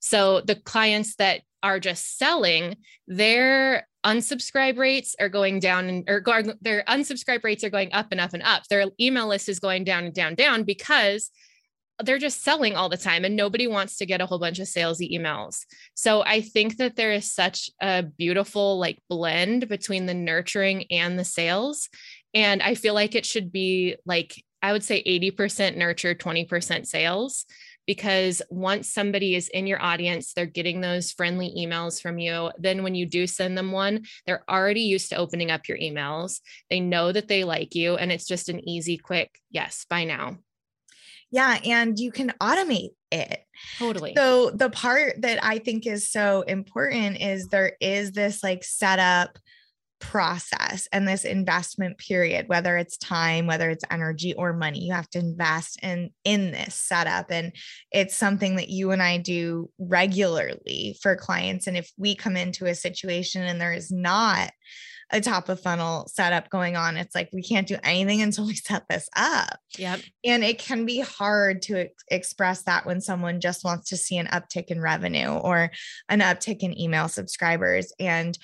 [0.00, 2.76] So the clients that are just selling,
[3.06, 6.22] their unsubscribe rates are going down and or
[6.60, 8.62] their unsubscribe rates are going up and up and up.
[8.68, 11.30] Their email list is going down and down down because
[12.04, 14.66] they're just selling all the time and nobody wants to get a whole bunch of
[14.66, 15.64] salesy emails.
[15.94, 21.18] So I think that there is such a beautiful like blend between the nurturing and
[21.18, 21.88] the sales.
[22.34, 27.46] And I feel like it should be like, I would say 80% nurture, 20% sales.
[27.86, 32.50] Because once somebody is in your audience, they're getting those friendly emails from you.
[32.58, 36.40] Then, when you do send them one, they're already used to opening up your emails.
[36.68, 40.38] They know that they like you, and it's just an easy, quick yes, by now.
[41.30, 41.58] Yeah.
[41.64, 43.40] And you can automate it.
[43.78, 44.14] Totally.
[44.16, 49.38] So the part that I think is so important is there is this like setup
[50.06, 55.10] process and this investment period whether it's time whether it's energy or money you have
[55.10, 57.52] to invest in in this setup and
[57.90, 62.66] it's something that you and I do regularly for clients and if we come into
[62.66, 64.52] a situation and there is not
[65.12, 66.96] a top of funnel setup going on.
[66.96, 69.58] It's like we can't do anything until we set this up.
[69.78, 70.00] Yep.
[70.24, 74.16] And it can be hard to ex- express that when someone just wants to see
[74.16, 75.70] an uptick in revenue or
[76.08, 77.92] an uptick in email subscribers.
[78.00, 78.36] And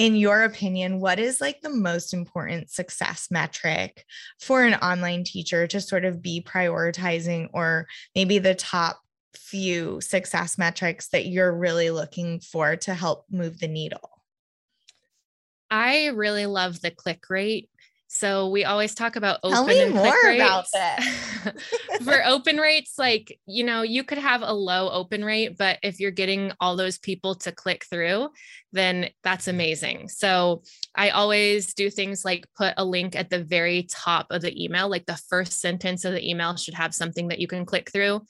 [0.00, 4.06] in your opinion, what is like the most important success metric
[4.40, 8.98] for an online teacher to sort of be prioritizing, or maybe the top
[9.34, 14.22] few success metrics that you're really looking for to help move the needle?
[15.70, 17.68] I really love the click rate.
[18.12, 21.00] So we always talk about open Tell me more about that.
[22.02, 26.00] For open rates, like, you know, you could have a low open rate, but if
[26.00, 28.30] you're getting all those people to click through,
[28.72, 30.08] then that's amazing.
[30.08, 30.62] So
[30.96, 34.88] I always do things like put a link at the very top of the email,
[34.88, 38.22] like the first sentence of the email should have something that you can click through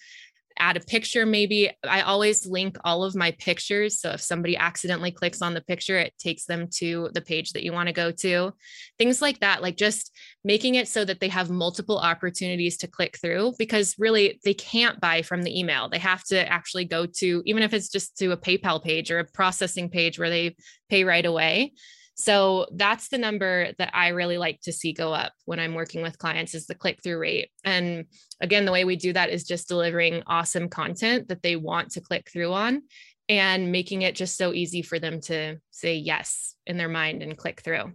[0.61, 1.71] add a picture maybe.
[1.89, 4.01] I always link all of my pictures.
[4.01, 7.65] So if somebody accidentally clicks on the picture it takes them to the page that
[7.65, 8.53] you want to go to.
[8.99, 13.19] Things like that like just making it so that they have multiple opportunities to click
[13.19, 15.89] through because really they can't buy from the email.
[15.89, 19.19] They have to actually go to even if it's just to a paypal page or
[19.19, 20.57] a processing page where they
[20.89, 21.73] pay right away
[22.21, 26.03] so that's the number that I really like to see go up when I'm working
[26.03, 27.51] with clients is the click through rate.
[27.65, 28.05] And
[28.43, 32.03] again, the way we do that is just delivering awesome content that they want to
[32.03, 32.83] click through on
[33.31, 37.39] and making it just so easy for them to say yes in their mind and
[37.39, 37.93] click through.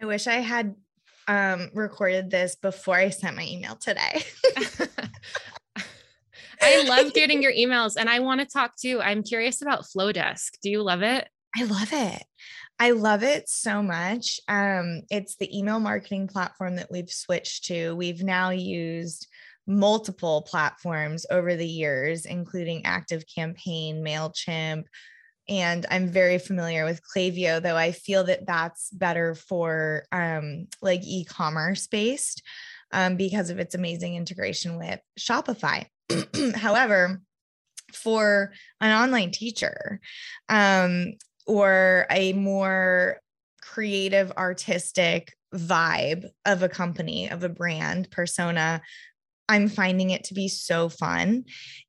[0.00, 0.76] I wish I had
[1.26, 4.22] um, recorded this before I sent my email today.
[6.62, 9.00] I love getting your emails and I want to talk too.
[9.00, 10.52] I'm curious about Flodesk.
[10.62, 11.28] Do you love it?
[11.56, 12.22] I love it.
[12.80, 14.40] I love it so much.
[14.48, 17.94] Um, it's the email marketing platform that we've switched to.
[17.94, 19.28] We've now used
[19.66, 24.84] multiple platforms over the years, including Active Campaign, MailChimp,
[25.46, 31.02] and I'm very familiar with Klaviyo, though I feel that that's better for um, like
[31.04, 32.42] e commerce based
[32.92, 35.84] um, because of its amazing integration with Shopify.
[36.54, 37.20] However,
[37.92, 40.00] for an online teacher,
[40.48, 41.12] um,
[41.46, 43.20] or a more
[43.60, 48.80] creative, artistic vibe of a company, of a brand persona,
[49.48, 51.44] I'm finding it to be so fun.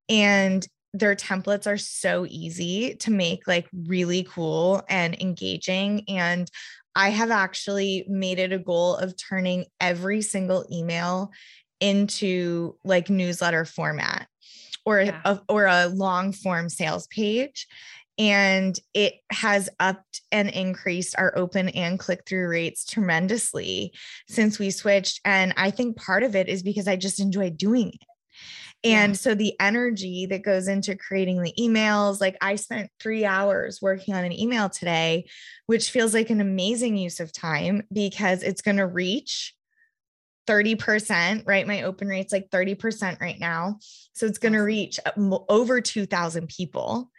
[0.10, 6.04] And their templates are so easy to make like really cool and engaging.
[6.10, 6.50] And
[6.96, 11.32] I have actually made it a goal of turning every single email
[11.80, 14.28] into like newsletter format
[14.86, 15.22] or yeah.
[15.24, 17.68] a, or a long form sales page
[18.21, 23.93] and it has upped and increased our open and click through rates tremendously
[24.29, 25.21] since we switched.
[25.25, 28.05] And I think part of it is because I just enjoy doing it.
[28.84, 29.17] And yeah.
[29.17, 34.13] so the energy that goes into creating the emails, like I spent three hours working
[34.13, 35.25] on an email today,
[35.65, 39.55] which feels like an amazing use of time because it's going to reach
[40.47, 41.65] 30%, right?
[41.65, 43.79] My open rate's like 30% right now.
[44.13, 47.10] So it's going to reach uh, over 2,000 people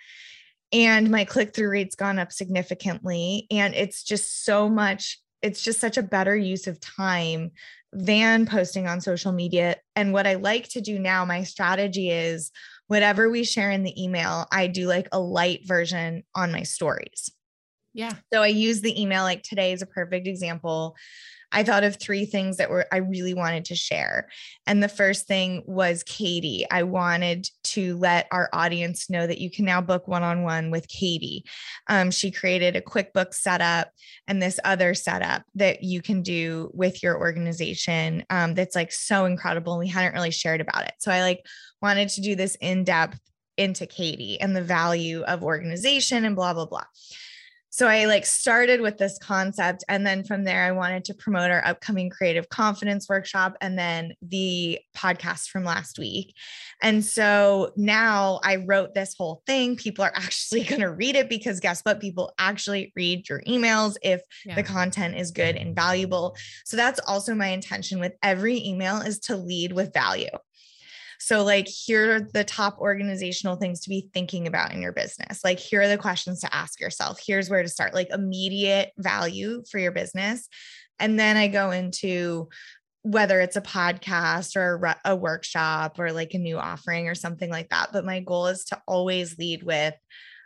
[0.72, 5.80] and my click through rate's gone up significantly and it's just so much it's just
[5.80, 7.50] such a better use of time
[7.92, 12.50] than posting on social media and what i like to do now my strategy is
[12.86, 17.30] whatever we share in the email i do like a light version on my stories
[17.92, 20.96] yeah so i use the email like today is a perfect example
[21.52, 24.28] I thought of three things that were I really wanted to share.
[24.66, 26.66] And the first thing was Katie.
[26.70, 31.44] I wanted to let our audience know that you can now book one-on-one with Katie.
[31.88, 33.90] Um, she created a QuickBooks setup
[34.26, 39.24] and this other setup that you can do with your organization um, that's like so
[39.24, 39.78] incredible.
[39.78, 40.94] We hadn't really shared about it.
[40.98, 41.44] So I like
[41.80, 43.18] wanted to do this in depth
[43.56, 46.84] into Katie and the value of organization and blah, blah, blah
[47.74, 51.50] so I like started with this concept and then from there I wanted to promote
[51.50, 56.36] our upcoming creative confidence workshop and then the podcast from last week.
[56.82, 59.76] And so now I wrote this whole thing.
[59.76, 61.98] People are actually going to read it because guess what?
[61.98, 64.54] People actually read your emails if yeah.
[64.54, 66.36] the content is good and valuable.
[66.66, 70.28] So that's also my intention with every email is to lead with value.
[71.24, 75.44] So, like, here are the top organizational things to be thinking about in your business.
[75.44, 77.20] Like, here are the questions to ask yourself.
[77.24, 80.48] Here's where to start, like, immediate value for your business.
[80.98, 82.48] And then I go into
[83.02, 87.68] whether it's a podcast or a workshop or like a new offering or something like
[87.68, 87.90] that.
[87.92, 89.94] But my goal is to always lead with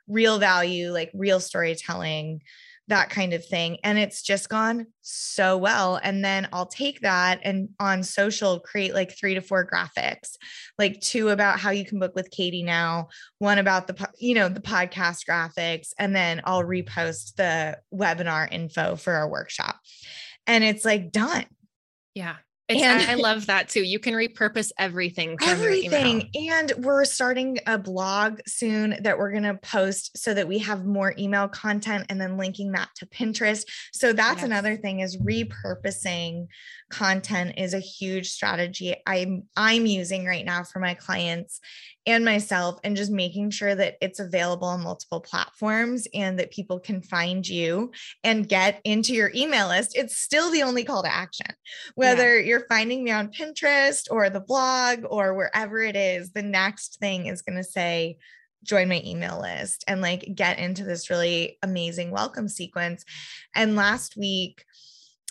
[0.08, 2.42] real value, like real storytelling,
[2.88, 3.78] that kind of thing.
[3.82, 5.98] And it's just gone so well.
[6.02, 10.36] And then I'll take that and on social create like three to four graphics,
[10.78, 13.08] like two about how you can book with Katie now,
[13.38, 18.96] one about the, you know, the podcast graphics, and then I'll repost the webinar info
[18.96, 19.76] for our workshop.
[20.46, 21.46] And it's like done.
[22.14, 22.36] Yeah.
[22.68, 23.82] It's, and I love that too.
[23.82, 25.36] You can repurpose everything.
[25.40, 26.30] everything.
[26.34, 30.84] And we're starting a blog soon that we're going to post so that we have
[30.84, 33.64] more email content and then linking that to Pinterest.
[33.92, 34.46] So that's yes.
[34.46, 36.48] another thing is repurposing
[36.90, 41.60] content is a huge strategy I'm I'm using right now for my clients
[42.06, 46.78] and myself and just making sure that it's available on multiple platforms and that people
[46.78, 47.90] can find you
[48.22, 49.96] and get into your email list.
[49.96, 51.48] It's still the only call to action.
[51.94, 52.46] Whether yeah.
[52.46, 57.26] you're finding me on Pinterest or the blog or wherever it is, the next thing
[57.26, 58.18] is going to say
[58.62, 63.04] join my email list and like get into this really amazing welcome sequence.
[63.54, 64.64] And last week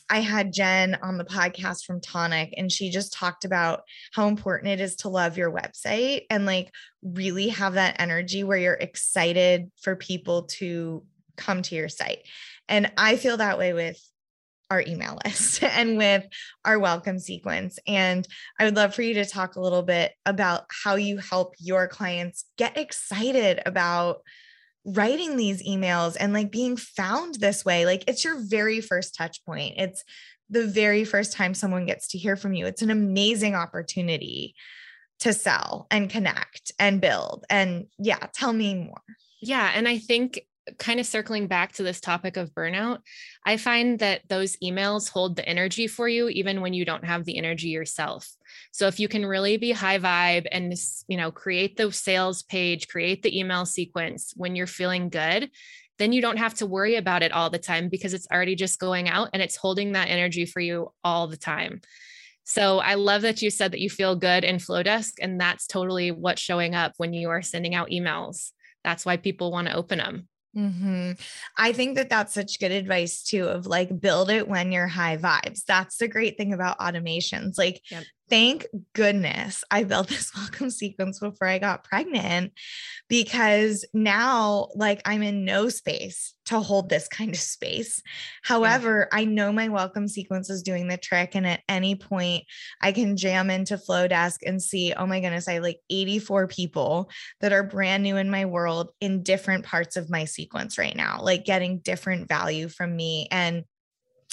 [0.09, 3.81] I had Jen on the podcast from Tonic, and she just talked about
[4.13, 8.57] how important it is to love your website and like really have that energy where
[8.57, 11.03] you're excited for people to
[11.37, 12.19] come to your site.
[12.67, 13.99] And I feel that way with
[14.69, 16.25] our email list and with
[16.63, 17.79] our welcome sequence.
[17.87, 18.27] And
[18.59, 21.87] I would love for you to talk a little bit about how you help your
[21.87, 24.21] clients get excited about
[24.85, 29.43] writing these emails and like being found this way like it's your very first touch
[29.45, 29.75] point.
[29.77, 30.03] It's
[30.49, 32.67] the very first time someone gets to hear from you.
[32.67, 34.53] It's an amazing opportunity
[35.21, 37.45] to sell and connect and build.
[37.49, 39.01] And yeah tell me more.
[39.41, 40.41] Yeah and i think
[40.77, 42.99] kind of circling back to this topic of burnout,
[43.45, 47.25] I find that those emails hold the energy for you even when you don't have
[47.25, 48.27] the energy yourself.
[48.71, 50.73] So if you can really be high vibe and
[51.07, 55.49] you know create the sales page, create the email sequence when you're feeling good,
[55.97, 58.79] then you don't have to worry about it all the time because it's already just
[58.79, 61.81] going out and it's holding that energy for you all the time.
[62.43, 66.11] So I love that you said that you feel good in Flodesk and that's totally
[66.11, 68.51] what's showing up when you are sending out emails.
[68.83, 70.27] That's why people want to open them.
[70.55, 71.11] Mm-hmm.
[71.57, 75.17] I think that that's such good advice too of like build it when you're high
[75.17, 75.65] vibes.
[75.65, 77.57] That's the great thing about automations.
[77.57, 82.53] Like yep thank goodness I built this welcome sequence before I got pregnant
[83.07, 88.01] because now, like, I'm in no space to hold this kind of space.
[88.43, 89.19] However, yeah.
[89.19, 91.35] I know my welcome sequence is doing the trick.
[91.35, 92.43] And at any point,
[92.81, 97.09] I can jam into Flodesk and see, oh my goodness, I have like 84 people
[97.41, 101.19] that are brand new in my world in different parts of my sequence right now,
[101.21, 103.27] like getting different value from me.
[103.31, 103.63] And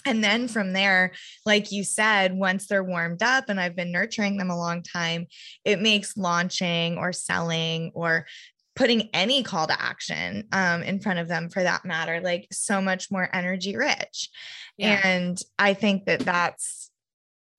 [0.07, 1.13] and then from there,
[1.47, 5.27] like you said, once they're warmed up and I've been nurturing them a long time,
[5.65, 8.27] it makes launching or selling or
[8.75, 12.81] putting any call to action um, in front of them for that matter, like so
[12.81, 14.31] much more energy rich.
[14.79, 15.01] Yeah.
[15.05, 16.91] And I think that that's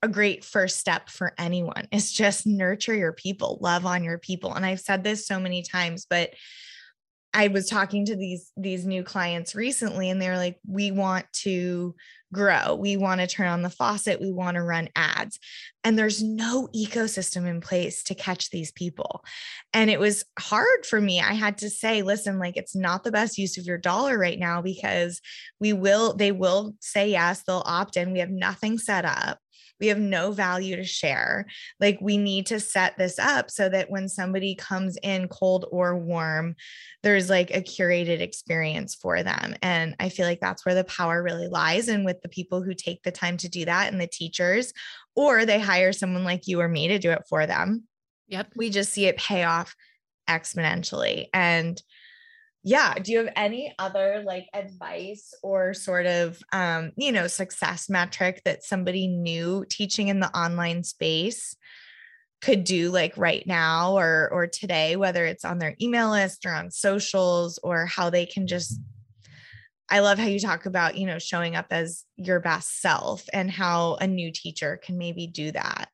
[0.02, 4.52] a great first step for anyone is just nurture your people, love on your people.
[4.52, 6.30] And I've said this so many times, but
[7.32, 11.96] I was talking to these these new clients recently and they're like we want to
[12.34, 12.74] grow.
[12.74, 14.20] We want to turn on the faucet.
[14.20, 15.38] We want to run ads.
[15.84, 19.24] And there's no ecosystem in place to catch these people.
[19.72, 21.20] And it was hard for me.
[21.20, 24.38] I had to say, listen, like it's not the best use of your dollar right
[24.38, 25.20] now because
[25.60, 28.12] we will, they will say yes, they'll opt in.
[28.12, 29.38] We have nothing set up
[29.80, 31.46] we have no value to share.
[31.80, 35.96] Like we need to set this up so that when somebody comes in cold or
[35.96, 36.54] warm,
[37.02, 39.54] there's like a curated experience for them.
[39.62, 41.88] And I feel like that's where the power really lies.
[41.88, 44.72] And with the people who take the time to do that and the teachers,
[45.16, 47.84] or they hire someone like you or me to do it for them.
[48.28, 48.52] Yep.
[48.56, 49.74] We just see it pay off
[50.28, 51.26] exponentially.
[51.34, 51.80] And
[52.64, 57.88] yeah do you have any other like advice or sort of um you know success
[57.88, 61.54] metric that somebody new teaching in the online space
[62.40, 66.52] could do like right now or or today whether it's on their email list or
[66.52, 68.80] on socials or how they can just
[69.90, 73.50] I love how you talk about, you know, showing up as your best self and
[73.50, 75.90] how a new teacher can maybe do that.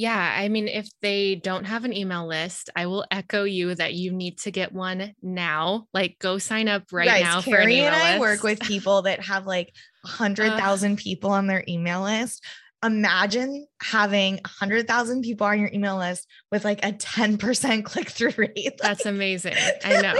[0.00, 3.92] Yeah, I mean, if they don't have an email list, I will echo you that
[3.92, 5.88] you need to get one now.
[5.92, 8.20] Like, go sign up right Guys, now Carrie for an email and I list.
[8.20, 12.42] work with people that have like a hundred thousand uh, people on their email list.
[12.82, 17.84] Imagine having a hundred thousand people on your email list with like a ten percent
[17.86, 18.78] click through rate.
[18.80, 19.54] That's amazing.
[19.84, 20.14] I know.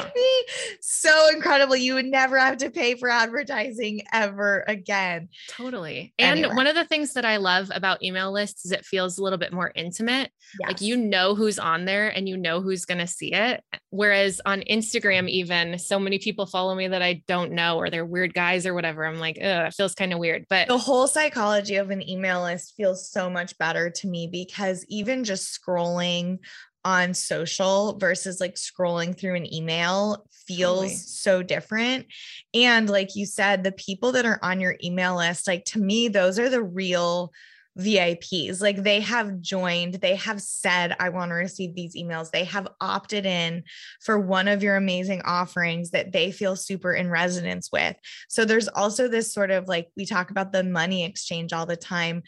[0.81, 1.77] so incredible.
[1.77, 5.29] You would never have to pay for advertising ever again.
[5.49, 6.13] Totally.
[6.19, 6.55] And anyway.
[6.55, 9.39] one of the things that I love about email lists is it feels a little
[9.39, 10.31] bit more intimate.
[10.59, 10.69] Yes.
[10.69, 13.63] Like you know who's on there and you know who's going to see it.
[13.91, 18.05] Whereas on Instagram, even so many people follow me that I don't know or they're
[18.05, 19.05] weird guys or whatever.
[19.05, 20.47] I'm like, oh, it feels kind of weird.
[20.49, 24.85] But the whole psychology of an email list feels so much better to me because
[24.89, 26.39] even just scrolling
[26.85, 30.95] on social versus like scrolling through an email feels totally.
[30.95, 32.07] so different.
[32.55, 36.09] And like you said, the people that are on your email list, like to me,
[36.09, 37.33] those are the real
[37.79, 38.61] VIPs.
[38.61, 42.31] Like they have joined, they have said, I want to receive these emails.
[42.31, 43.65] They have opted in
[44.01, 47.97] for one of your amazing offerings that they feel super in resonance with.
[48.29, 51.77] So there's also this sort of like, we talk about the money exchange all the
[51.77, 52.23] time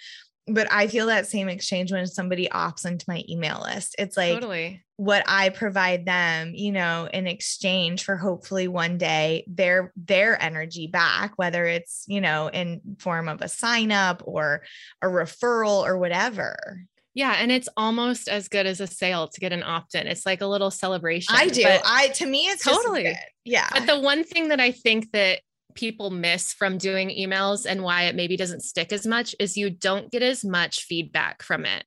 [0.46, 3.94] but I feel that same exchange when somebody opts into my email list.
[3.98, 4.82] It's like totally.
[4.96, 10.88] what I provide them, you know, in exchange for hopefully one day their their energy
[10.88, 14.62] back, whether it's, you know, in form of a sign up or
[15.00, 16.86] a referral or whatever.
[17.14, 20.06] Yeah, and it's almost as good as a sale to get an opt-in.
[20.06, 21.34] It's like a little celebration.
[21.36, 21.62] I do.
[21.66, 23.14] I to me it's totally
[23.44, 23.68] yeah.
[23.72, 25.40] But the one thing that I think that
[25.74, 29.70] people miss from doing emails and why it maybe doesn't stick as much is you
[29.70, 31.84] don't get as much feedback from it.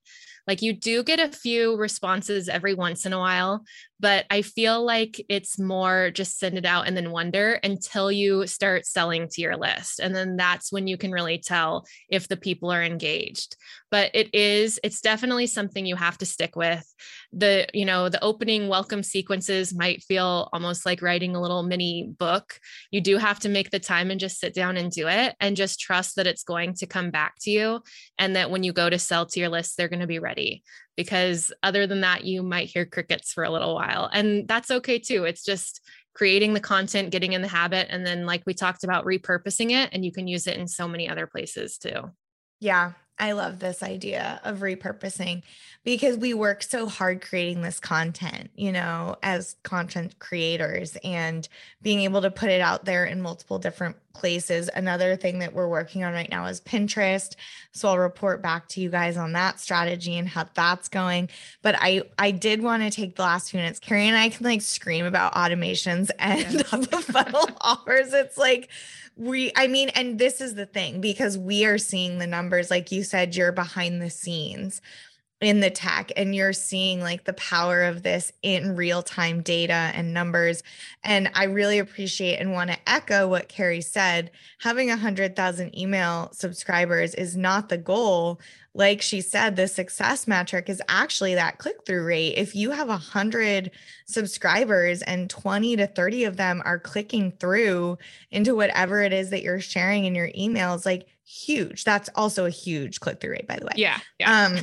[0.47, 3.63] Like you do get a few responses every once in a while,
[3.99, 8.45] but I feel like it's more just send it out and then wonder until you
[8.45, 9.99] start selling to your list.
[9.99, 13.55] And then that's when you can really tell if the people are engaged.
[13.91, 16.85] But it is, it's definitely something you have to stick with.
[17.31, 22.13] The, you know, the opening welcome sequences might feel almost like writing a little mini
[22.19, 22.59] book.
[22.91, 25.55] You do have to make the time and just sit down and do it and
[25.55, 27.81] just trust that it's going to come back to you.
[28.19, 30.63] And that when you go to sell to your list, they're going to be ready
[30.95, 34.09] because other than that, you might hear crickets for a little while.
[34.11, 35.25] And that's okay too.
[35.25, 35.81] It's just
[36.13, 39.89] creating the content, getting in the habit, and then, like we talked about, repurposing it.
[39.91, 42.11] And you can use it in so many other places too.
[42.59, 42.93] Yeah.
[43.17, 45.43] I love this idea of repurposing
[45.85, 51.47] because we work so hard creating this content, you know, as content creators and
[51.81, 54.69] being able to put it out there in multiple different places.
[54.73, 57.35] Another thing that we're working on right now is Pinterest.
[57.71, 61.29] So I'll report back to you guys on that strategy and how that's going.
[61.61, 63.79] But I I did want to take the last few minutes.
[63.79, 68.11] Carrie and I can like scream about automations and the funnel offers.
[68.11, 68.69] It's like
[69.17, 72.91] we i mean and this is the thing because we are seeing the numbers like
[72.91, 74.81] you said you're behind the scenes
[75.41, 79.91] in the tech and you're seeing like the power of this in real time data
[79.93, 80.63] and numbers.
[81.03, 84.31] And i really appreciate and want to echo what carrie said.
[84.59, 88.39] Having a hundred thousand email subscribers is not the goal.
[88.73, 92.33] Like she said, the success metric is actually that click through rate.
[92.35, 93.71] If you have a hundred
[94.05, 97.97] subscribers and 20 to 30 of them are clicking through
[98.31, 101.83] into whatever it is that you're sharing in your emails, like huge.
[101.83, 103.73] That's also a huge click through rate, by the way.
[103.75, 103.99] Yeah.
[104.19, 104.45] yeah.
[104.45, 104.59] Um,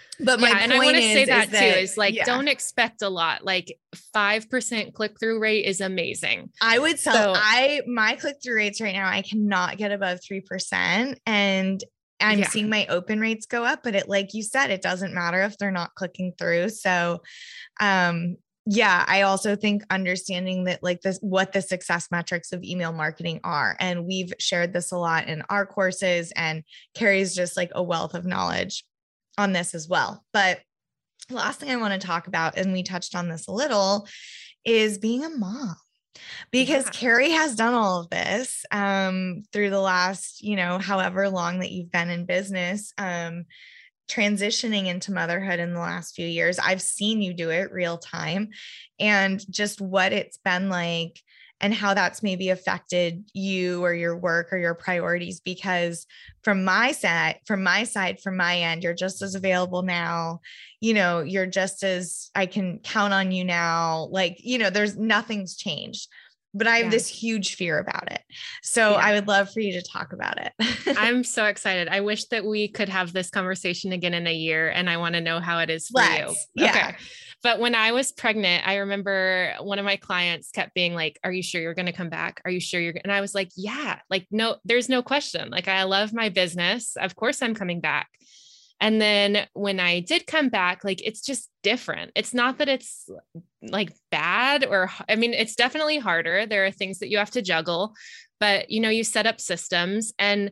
[0.20, 2.24] but my yeah, and I want to say that, is that too is like, yeah.
[2.24, 3.44] don't expect a lot.
[3.44, 3.78] Like
[4.14, 6.50] 5% click through rate is amazing.
[6.60, 10.20] I would tell so, I, my click through rates right now, I cannot get above
[10.20, 11.16] 3%.
[11.26, 11.84] And
[12.20, 12.48] I'm yeah.
[12.48, 15.58] seeing my open rates go up, but it, like you said, it doesn't matter if
[15.58, 16.70] they're not clicking through.
[16.70, 17.20] So,
[17.78, 18.36] um,
[18.68, 23.40] yeah, I also think understanding that like this, what the success metrics of email marketing
[23.44, 23.76] are.
[23.78, 26.64] And we've shared this a lot in our courses, and
[26.94, 28.84] Carrie's just like a wealth of knowledge
[29.38, 30.24] on this as well.
[30.32, 30.60] But
[31.30, 34.08] last thing I want to talk about, and we touched on this a little,
[34.64, 35.76] is being a mom
[36.50, 36.90] because yeah.
[36.90, 41.70] Carrie has done all of this um, through the last, you know, however long that
[41.70, 43.44] you've been in business, um,
[44.08, 46.58] transitioning into motherhood in the last few years.
[46.58, 48.50] I've seen you do it real time
[49.00, 51.20] and just what it's been like
[51.60, 56.06] and how that's maybe affected you or your work or your priorities because
[56.42, 60.40] from my side from my side from my end you're just as available now
[60.80, 64.96] you know you're just as i can count on you now like you know there's
[64.96, 66.08] nothing's changed
[66.56, 66.90] but I have yeah.
[66.90, 68.22] this huge fear about it.
[68.62, 68.96] So yeah.
[68.96, 70.52] I would love for you to talk about it.
[70.98, 71.88] I'm so excited.
[71.88, 75.14] I wish that we could have this conversation again in a year and I want
[75.14, 76.48] to know how it is for Let's.
[76.54, 76.64] you.
[76.64, 76.70] Yeah.
[76.70, 76.96] Okay.
[77.42, 81.32] But when I was pregnant, I remember one of my clients kept being like, Are
[81.32, 82.40] you sure you're going to come back?
[82.44, 82.94] Are you sure you're?
[83.04, 85.50] And I was like, Yeah, like, no, there's no question.
[85.50, 86.96] Like, I love my business.
[86.96, 88.08] Of course, I'm coming back.
[88.80, 92.12] And then when I did come back, like, it's just different.
[92.14, 93.08] It's not that it's
[93.62, 96.46] like bad or, I mean, it's definitely harder.
[96.46, 97.94] There are things that you have to juggle,
[98.38, 100.50] but you know, you set up systems and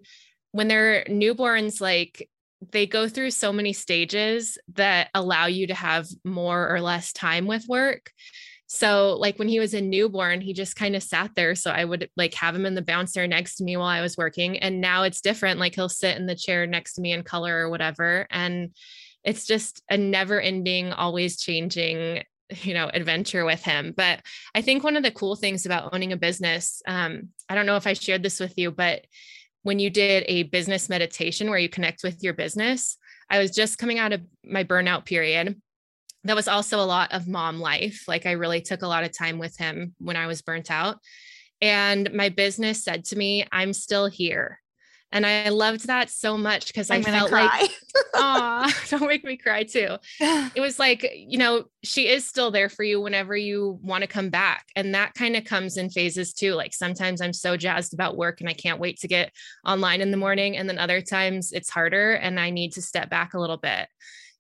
[0.53, 2.29] when they're newborns, like
[2.73, 7.47] they go through so many stages that allow you to have more or less time
[7.47, 8.11] with work.
[8.75, 11.55] So like when he was a newborn, he just kind of sat there.
[11.55, 14.17] So I would like have him in the bouncer next to me while I was
[14.17, 14.59] working.
[14.59, 15.61] And now it's different.
[15.61, 18.27] Like he'll sit in the chair next to me and color or whatever.
[18.33, 18.75] And
[19.23, 22.25] it's just a never ending, always changing
[22.63, 24.21] you know adventure with him but
[24.55, 27.77] i think one of the cool things about owning a business um, i don't know
[27.77, 29.07] if i shared this with you but
[29.63, 32.99] when you did a business meditation where you connect with your business
[33.31, 35.59] i was just coming out of my burnout period
[36.25, 38.05] that was also a lot of mom life.
[38.09, 40.99] Like I really took a lot of time with him when I was burnt out.
[41.61, 44.61] And my business said to me, I'm still here.
[45.13, 47.45] And I loved that so much because I felt cry.
[47.61, 47.71] like,
[48.15, 49.97] oh, don't make me cry too.
[50.21, 54.09] It was like, you know, she is still there for you whenever you want to
[54.09, 54.67] come back.
[54.75, 56.55] And that kind of comes in phases too.
[56.55, 59.33] Like sometimes I'm so jazzed about work and I can't wait to get
[59.65, 60.57] online in the morning.
[60.57, 63.87] And then other times it's harder and I need to step back a little bit.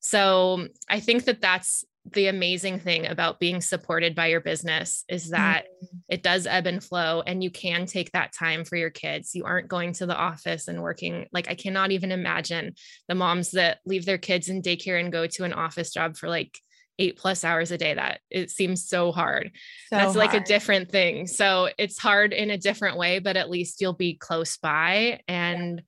[0.04, 1.82] So I think that that's
[2.12, 5.96] the amazing thing about being supported by your business is that mm-hmm.
[6.10, 9.34] it does ebb and flow and you can take that time for your kids.
[9.34, 11.24] You aren't going to the office and working.
[11.32, 12.74] Like, I cannot even imagine
[13.08, 16.28] the moms that leave their kids in daycare and go to an office job for
[16.28, 16.58] like
[16.98, 17.94] eight plus hours a day.
[17.94, 19.52] That it seems so hard.
[19.88, 20.16] So That's hard.
[20.16, 21.26] like a different thing.
[21.26, 25.78] So it's hard in a different way, but at least you'll be close by and.
[25.78, 25.82] Yeah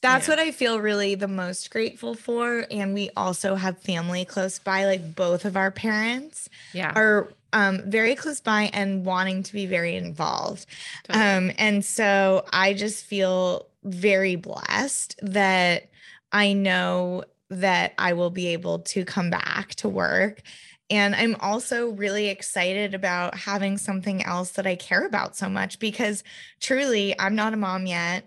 [0.00, 0.32] that's yeah.
[0.32, 2.66] what I feel really the most grateful for.
[2.70, 6.92] And we also have family close by, like both of our parents yeah.
[6.94, 10.66] are um, very close by and wanting to be very involved.
[11.04, 11.24] Totally.
[11.24, 15.88] Um, and so I just feel very blessed that
[16.32, 20.42] I know that I will be able to come back to work.
[20.90, 25.78] And I'm also really excited about having something else that I care about so much
[25.78, 26.24] because
[26.60, 28.24] truly, I'm not a mom yet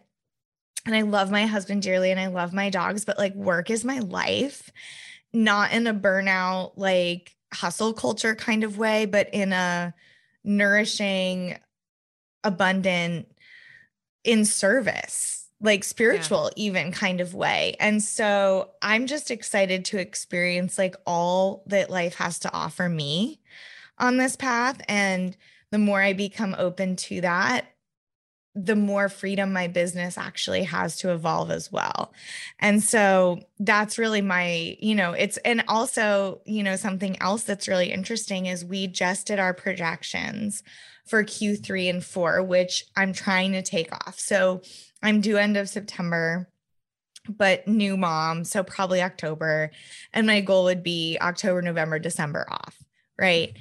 [0.85, 3.85] and I love my husband dearly and I love my dogs, but like work is
[3.85, 4.71] my life,
[5.33, 9.93] not in a burnout, like hustle culture kind of way, but in a
[10.43, 11.57] nourishing,
[12.43, 13.27] abundant,
[14.23, 16.63] in service, like spiritual, yeah.
[16.63, 17.75] even kind of way.
[17.79, 23.39] And so I'm just excited to experience like all that life has to offer me
[23.99, 24.81] on this path.
[24.87, 25.37] And
[25.69, 27.65] the more I become open to that,
[28.53, 32.13] the more freedom my business actually has to evolve as well.
[32.59, 37.69] And so that's really my, you know, it's, and also, you know, something else that's
[37.69, 40.63] really interesting is we just did our projections
[41.05, 44.19] for Q3 and 4, which I'm trying to take off.
[44.19, 44.61] So
[45.01, 46.47] I'm due end of September
[47.29, 49.69] but new mom so probably october
[50.11, 52.75] and my goal would be october november december off
[53.17, 53.55] right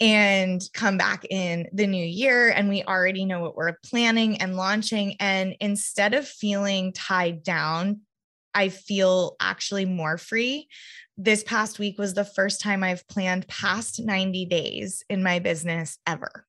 [0.00, 4.56] and come back in the new year and we already know what we're planning and
[4.56, 5.16] launching.
[5.20, 8.00] And instead of feeling tied down
[8.56, 10.66] i feel actually more free.
[11.18, 15.98] This past week was the first time i've planned past 90 days in my business
[16.06, 16.46] ever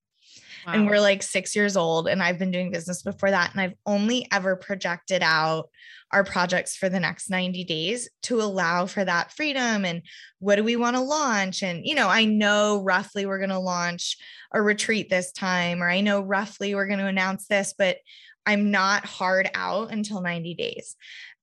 [0.68, 0.74] wow.
[0.74, 3.76] and we're like 6 years old and i've been doing business before that and i've
[3.86, 5.70] only ever projected out
[6.12, 10.02] our projects for the next 90 days to allow for that freedom and
[10.40, 13.60] what do we want to launch and you know i know roughly we're going to
[13.60, 14.18] launch
[14.54, 17.98] a retreat this time or i know roughly we're going to announce this but
[18.46, 20.96] i'm not hard out until 90 days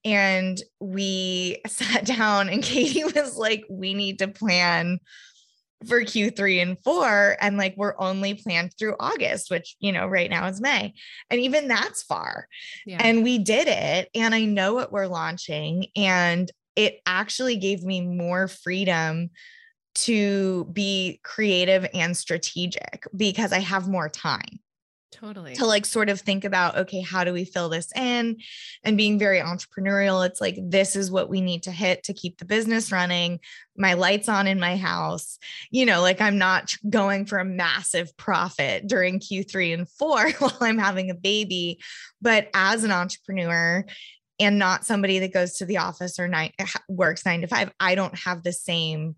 [0.05, 4.99] and we sat down and katie was like we need to plan
[5.87, 10.30] for Q3 and 4 and like we're only planned through August which you know right
[10.30, 10.95] now is May
[11.30, 12.49] and even that's far.
[12.87, 12.99] Yeah.
[13.01, 18.01] And we did it and I know what we're launching and it actually gave me
[18.01, 19.30] more freedom
[19.95, 24.59] to be creative and strategic because I have more time.
[25.15, 25.55] Totally.
[25.55, 28.39] To like sort of think about, okay, how do we fill this in?
[28.83, 32.39] And being very entrepreneurial, it's like, this is what we need to hit to keep
[32.39, 33.39] the business running.
[33.77, 35.39] My lights on in my house.
[35.71, 40.59] You know, like I'm not going for a massive profit during Q3 and four while
[40.61, 41.79] I'm having a baby.
[42.21, 43.85] But as an entrepreneur,
[44.41, 46.51] and not somebody that goes to the office or nine
[46.89, 49.15] works nine to five, I don't have the same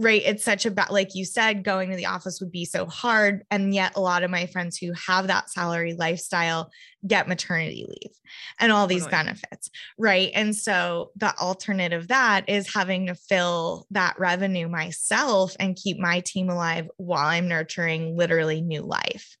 [0.00, 2.86] right it's such a bad like you said going to the office would be so
[2.86, 6.70] hard and yet a lot of my friends who have that salary lifestyle
[7.06, 8.12] get maternity leave
[8.58, 9.24] and all these totally.
[9.24, 15.54] benefits right and so the alternative of that is having to fill that revenue myself
[15.60, 19.36] and keep my team alive while i'm nurturing literally new life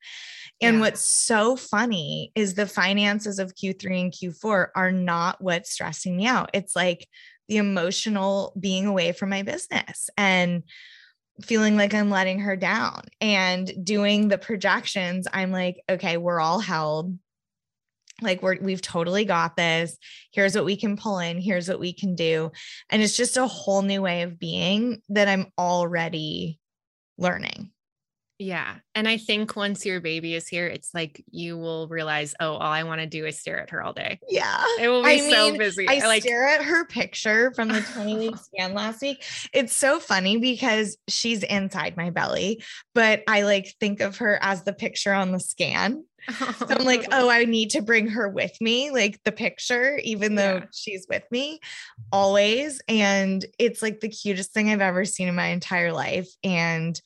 [0.62, 0.80] and yeah.
[0.80, 6.26] what's so funny is the finances of Q3 and Q4 are not what's stressing me
[6.26, 6.50] out.
[6.52, 7.08] It's like
[7.50, 10.62] the emotional being away from my business and
[11.42, 15.26] feeling like I'm letting her down and doing the projections.
[15.32, 17.18] I'm like, okay, we're all held.
[18.22, 19.98] Like we're we've totally got this.
[20.32, 21.40] Here's what we can pull in.
[21.40, 22.52] Here's what we can do.
[22.88, 26.60] And it's just a whole new way of being that I'm already
[27.18, 27.72] learning.
[28.40, 28.76] Yeah.
[28.94, 32.72] And I think once your baby is here, it's like you will realize, oh, all
[32.72, 34.18] I want to do is stare at her all day.
[34.30, 34.64] Yeah.
[34.80, 35.86] It will be I so busy.
[35.86, 39.22] I like stare at her picture from the 20 week scan last week.
[39.52, 42.64] It's so funny because she's inside my belly,
[42.94, 46.02] but I like think of her as the picture on the scan.
[46.30, 50.34] So I'm like, oh, I need to bring her with me, like the picture, even
[50.34, 50.64] though yeah.
[50.72, 51.60] she's with me
[52.10, 52.80] always.
[52.88, 56.30] And it's like the cutest thing I've ever seen in my entire life.
[56.42, 56.98] And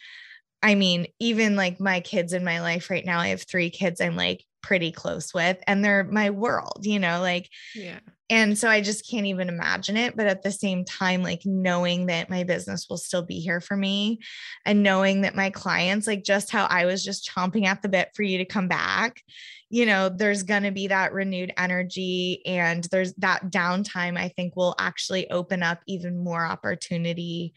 [0.64, 4.00] I mean, even like my kids in my life right now, I have three kids
[4.00, 7.98] I'm like pretty close with, and they're my world, you know, like, yeah.
[8.30, 10.16] And so I just can't even imagine it.
[10.16, 13.76] But at the same time, like knowing that my business will still be here for
[13.76, 14.20] me
[14.64, 18.08] and knowing that my clients, like just how I was just chomping at the bit
[18.14, 19.20] for you to come back,
[19.68, 24.56] you know, there's going to be that renewed energy and there's that downtime, I think
[24.56, 27.52] will actually open up even more opportunity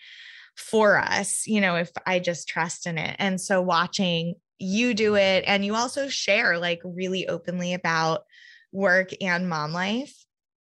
[0.57, 3.15] for us, you know, if I just trust in it.
[3.19, 8.23] And so watching you do it and you also share like really openly about
[8.71, 10.13] work and mom life.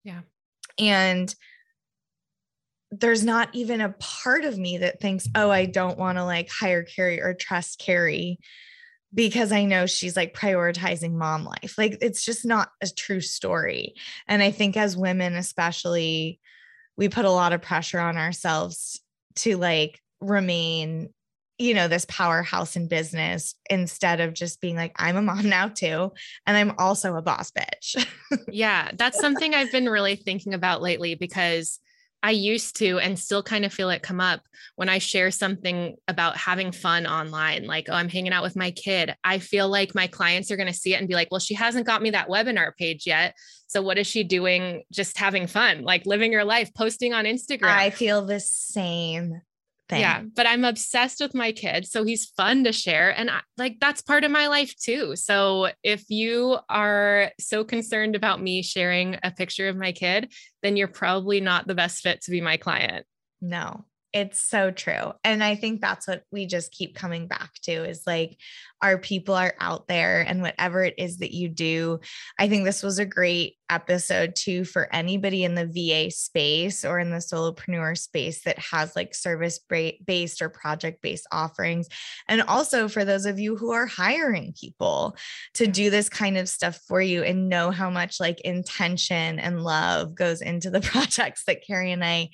[0.02, 0.20] Yeah.
[0.78, 1.32] And
[2.90, 6.50] there's not even a part of me that thinks, oh, I don't want to like
[6.50, 8.38] hire Carrie or trust Carrie
[9.12, 11.76] because I know she's like prioritizing mom life.
[11.78, 13.94] Like it's just not a true story.
[14.26, 16.40] And I think as women, especially,
[16.96, 19.00] we put a lot of pressure on ourselves
[19.36, 21.10] to like remain
[21.58, 25.68] you know this powerhouse in business instead of just being like i'm a mom now
[25.68, 26.12] too
[26.46, 28.06] and i'm also a boss bitch.
[28.48, 31.78] Yeah that's something i've been really thinking about lately because
[32.24, 34.40] I used to and still kind of feel it come up
[34.76, 38.70] when I share something about having fun online, like, oh, I'm hanging out with my
[38.70, 39.14] kid.
[39.22, 41.52] I feel like my clients are going to see it and be like, well, she
[41.52, 43.34] hasn't got me that webinar page yet.
[43.66, 44.84] So what is she doing?
[44.90, 47.64] Just having fun, like living her life, posting on Instagram.
[47.64, 49.42] I feel the same
[49.88, 50.00] thing.
[50.00, 53.78] Yeah, but I'm obsessed with my kid, so he's fun to share and I, like
[53.80, 55.16] that's part of my life too.
[55.16, 60.32] So if you are so concerned about me sharing a picture of my kid,
[60.62, 63.06] then you're probably not the best fit to be my client.
[63.40, 63.84] No.
[64.12, 65.12] It's so true.
[65.24, 68.38] And I think that's what we just keep coming back to is like
[68.80, 71.98] our people are out there and whatever it is that you do.
[72.38, 76.98] I think this was a great episode too for anybody in the VA space or
[76.98, 79.58] in the solopreneur space that has like service
[80.06, 81.88] based or project based offerings.
[82.28, 85.16] And also for those of you who are hiring people
[85.54, 89.62] to do this kind of stuff for you and know how much like intention and
[89.62, 92.30] love goes into the projects that Carrie and I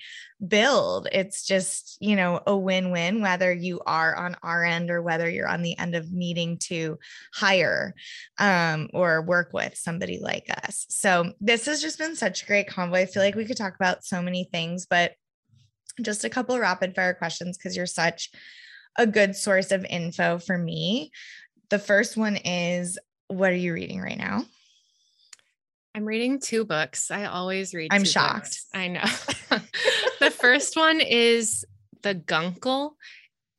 [0.46, 1.08] build.
[1.12, 5.28] It's just, you know, a win win, whether you are on our end or whether
[5.28, 6.98] you're on the end of needing to
[7.34, 7.94] hire
[8.38, 10.86] um, or work with somebody like us.
[10.88, 12.94] So, this has just been such a great convo.
[12.94, 15.12] I feel like we could talk about so many things, but
[16.02, 18.30] just a couple rapid fire questions because you're such
[18.96, 21.10] a good source of info for me.
[21.68, 24.44] The first one is what are you reading right now?
[25.94, 27.10] I'm reading two books.
[27.10, 27.88] I always read.
[27.92, 28.42] I'm shocked.
[28.44, 28.66] Books.
[28.74, 29.02] I know.
[30.20, 31.64] the first one is
[32.02, 32.92] The Guncle.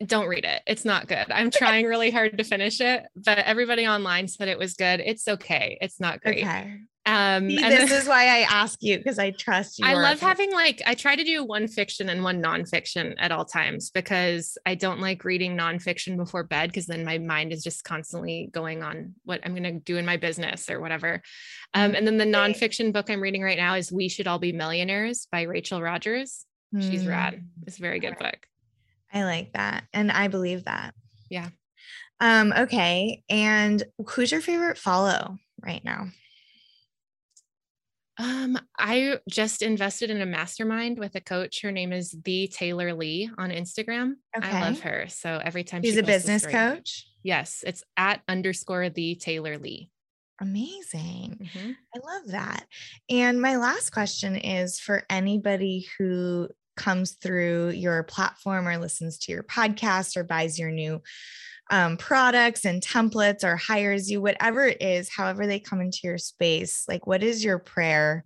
[0.06, 0.62] Don't read it.
[0.66, 1.26] It's not good.
[1.30, 5.00] I'm trying really hard to finish it, but everybody online said it was good.
[5.00, 5.78] It's okay.
[5.82, 6.44] It's not great.
[6.44, 6.80] Okay.
[7.06, 9.86] Um, See, and this then, is why I ask you because I trust you.
[9.86, 13.44] I love having like I try to do one fiction and one nonfiction at all
[13.44, 17.84] times because I don't like reading nonfiction before bed because then my mind is just
[17.84, 21.24] constantly going on what I'm going to do in my business or whatever.
[21.74, 24.52] Um, and then the nonfiction book I'm reading right now is "We Should All Be
[24.52, 26.46] Millionaires" by Rachel Rodgers.
[26.80, 27.34] She's rad.
[27.34, 27.64] Hmm.
[27.68, 28.38] It's a very good book.
[29.12, 30.94] I like that, and I believe that.
[31.32, 31.50] Yeah.
[32.20, 32.54] Um.
[32.56, 33.24] Okay.
[33.28, 36.10] And who's your favorite follow right now?
[38.18, 41.62] Um, I just invested in a mastermind with a coach.
[41.62, 44.14] Her name is the Taylor Lee on Instagram.
[44.38, 44.50] Okay.
[44.50, 45.06] I love her.
[45.08, 47.08] So every time she's she a business a coach.
[47.24, 49.90] Yes, it's at underscore the Taylor Lee.
[50.40, 51.50] Amazing.
[51.56, 51.72] Mm-hmm.
[51.96, 52.66] I love that.
[53.10, 59.32] And my last question is for anybody who comes through your platform or listens to
[59.32, 61.02] your podcast or buys your new
[61.72, 66.18] um, products and templates or hires you, whatever it is, however they come into your
[66.18, 68.26] space, like what is your prayer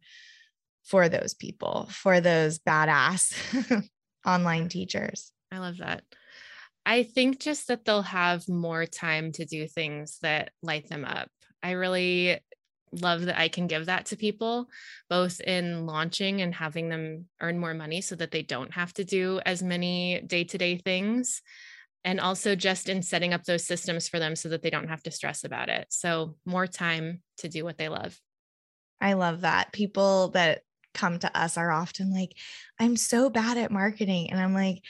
[0.84, 3.88] for those people, for those badass
[4.26, 5.32] online teachers?
[5.52, 6.04] I love that.
[6.88, 11.30] I think just that they'll have more time to do things that light them up.
[11.62, 12.40] I really
[12.92, 14.70] love that I can give that to people,
[15.08, 19.04] both in launching and having them earn more money so that they don't have to
[19.04, 21.44] do as many day to day things
[22.06, 25.04] and also just in setting up those systems for them so that they don't have
[25.04, 25.88] to stress about it.
[25.90, 28.18] So, more time to do what they love.
[29.02, 29.74] I love that.
[29.74, 30.62] People that
[30.94, 32.34] come to us are often like,
[32.80, 34.32] I'm so bad at marketing.
[34.32, 34.84] And I'm like,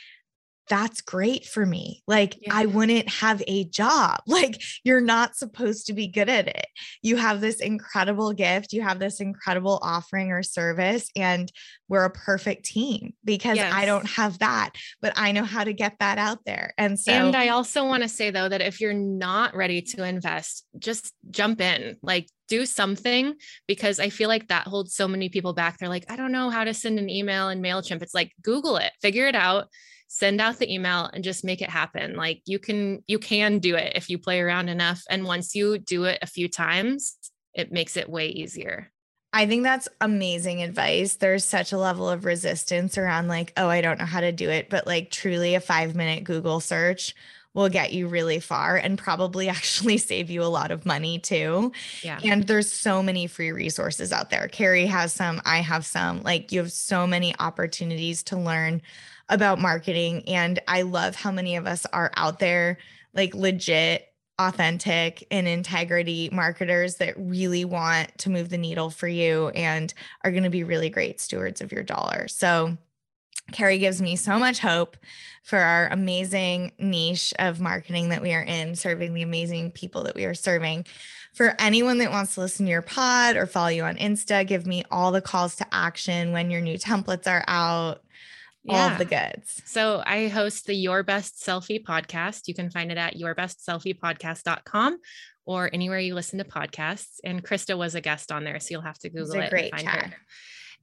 [0.68, 2.01] that's great for me.
[2.07, 2.49] Like, yeah.
[2.53, 4.22] I wouldn't have a job.
[4.36, 6.66] Like, you're not supposed to be good at it.
[7.01, 11.49] You have this incredible gift, you have this incredible offering or service, and
[11.88, 13.72] we're a perfect team because yes.
[13.74, 16.74] I don't have that, but I know how to get that out there.
[16.78, 20.03] And so, and I also want to say though that if you're not ready to
[20.03, 23.36] invest, just jump in, like, do something
[23.68, 25.78] because I feel like that holds so many people back.
[25.78, 28.01] They're like, I don't know how to send an email in MailChimp.
[28.01, 29.68] It's like, Google it, figure it out
[30.16, 33.76] send out the email and just make it happen like you can you can do
[33.76, 37.18] it if you play around enough and once you do it a few times
[37.53, 38.89] it makes it way easier
[39.34, 41.16] I think that's amazing advice.
[41.16, 44.49] There's such a level of resistance around, like, oh, I don't know how to do
[44.49, 44.70] it.
[44.70, 47.13] But like, truly, a five minute Google search
[47.53, 51.74] will get you really far and probably actually save you a lot of money too.
[52.01, 52.22] Yeah.
[52.24, 54.47] And there's so many free resources out there.
[54.47, 56.24] Carrie has some, I have some.
[56.24, 58.82] Like, you have so many opportunities to learn
[59.30, 60.28] about marketing.
[60.28, 62.78] And I love how many of us are out there,
[63.13, 64.07] like legit,
[64.38, 70.32] authentic, and integrity marketers that really want to move the needle for you and are
[70.32, 72.28] going to be really great stewards of your dollar.
[72.28, 72.78] So,
[73.51, 74.97] Carrie gives me so much hope
[75.43, 80.15] for our amazing niche of marketing that we are in, serving the amazing people that
[80.15, 80.86] we are serving.
[81.34, 84.65] For anyone that wants to listen to your pod or follow you on Insta, give
[84.65, 88.05] me all the calls to action when your new templates are out,
[88.66, 88.91] yeah.
[88.91, 89.61] all the goods.
[89.66, 92.47] So I host the Your Best Selfie podcast.
[92.47, 94.97] You can find it at yourbestselfiepodcast.com
[95.45, 97.20] or anywhere you listen to podcasts.
[97.24, 99.84] And Krista was a guest on there, so you'll have to Google it and find
[99.84, 100.05] chat.
[100.05, 100.13] her.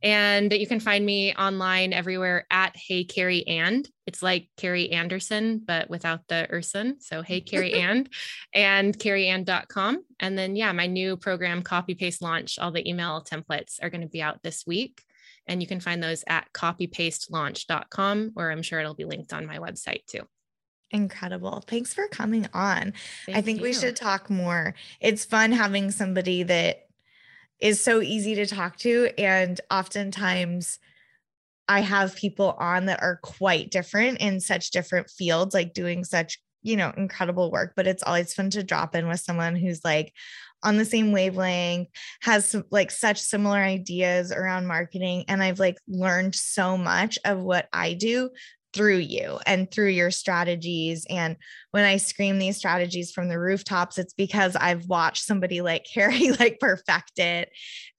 [0.04, 3.88] And you can find me online everywhere at Hey Carrie and.
[4.04, 7.00] It's like Carrie Anderson, but without the Urson.
[7.00, 8.08] So Hey Carrie and
[8.52, 10.04] and carrieand.com.
[10.18, 12.58] And then yeah, my new program copy paste launch.
[12.58, 15.02] All the email templates are going to be out this week.
[15.46, 19.58] And you can find those at copypastelaunch.com, or I'm sure it'll be linked on my
[19.58, 20.22] website too.
[20.90, 21.64] Incredible.
[21.66, 22.92] Thanks for coming on.
[23.26, 23.64] Thank I think you.
[23.64, 24.74] we should talk more.
[25.00, 26.86] It's fun having somebody that
[27.60, 29.08] is so easy to talk to.
[29.16, 30.78] And oftentimes,
[31.68, 36.38] I have people on that are quite different in such different fields, like doing such,
[36.62, 37.72] you know, incredible work.
[37.76, 40.12] But it's always fun to drop in with someone who's like,
[40.64, 41.88] on the same wavelength,
[42.20, 45.24] has like such similar ideas around marketing.
[45.28, 48.30] And I've like learned so much of what I do
[48.72, 51.06] through you and through your strategies.
[51.10, 51.36] And
[51.72, 56.32] when I scream these strategies from the rooftops, it's because I've watched somebody like Carrie
[56.32, 57.50] like perfect it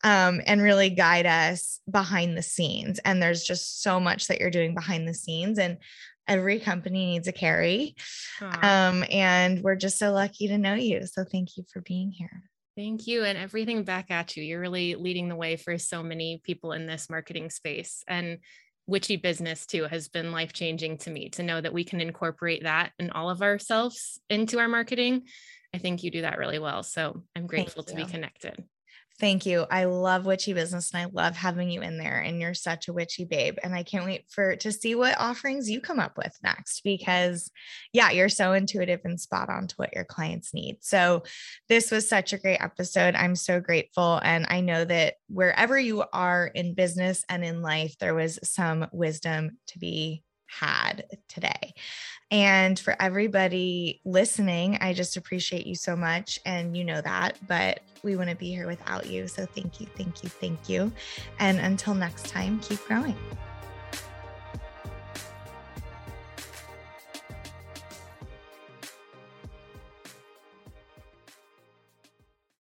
[0.03, 2.99] um, and really guide us behind the scenes.
[3.05, 5.59] And there's just so much that you're doing behind the scenes.
[5.59, 5.77] And
[6.27, 7.95] every company needs a Carrie.
[8.41, 11.05] Um, and we're just so lucky to know you.
[11.05, 12.43] So thank you for being here.
[12.75, 13.23] Thank you.
[13.23, 14.43] And everything back at you.
[14.43, 18.03] You're really leading the way for so many people in this marketing space.
[18.07, 18.39] And
[18.87, 22.63] witchy business too has been life changing to me to know that we can incorporate
[22.63, 25.23] that in all of ourselves into our marketing.
[25.73, 26.83] I think you do that really well.
[26.83, 28.63] So I'm grateful to be connected.
[29.19, 29.67] Thank you.
[29.69, 32.93] I love witchy business and I love having you in there and you're such a
[32.93, 36.35] witchy babe and I can't wait for to see what offerings you come up with
[36.43, 37.51] next because
[37.93, 40.77] yeah, you're so intuitive and spot on to what your clients need.
[40.81, 41.23] So
[41.69, 43.13] this was such a great episode.
[43.13, 47.95] I'm so grateful and I know that wherever you are in business and in life
[47.99, 50.23] there was some wisdom to be
[50.59, 51.73] had today.
[52.31, 56.39] And for everybody listening, I just appreciate you so much.
[56.45, 59.27] And you know that, but we wouldn't be here without you.
[59.27, 60.91] So thank you, thank you, thank you.
[61.39, 63.15] And until next time, keep growing.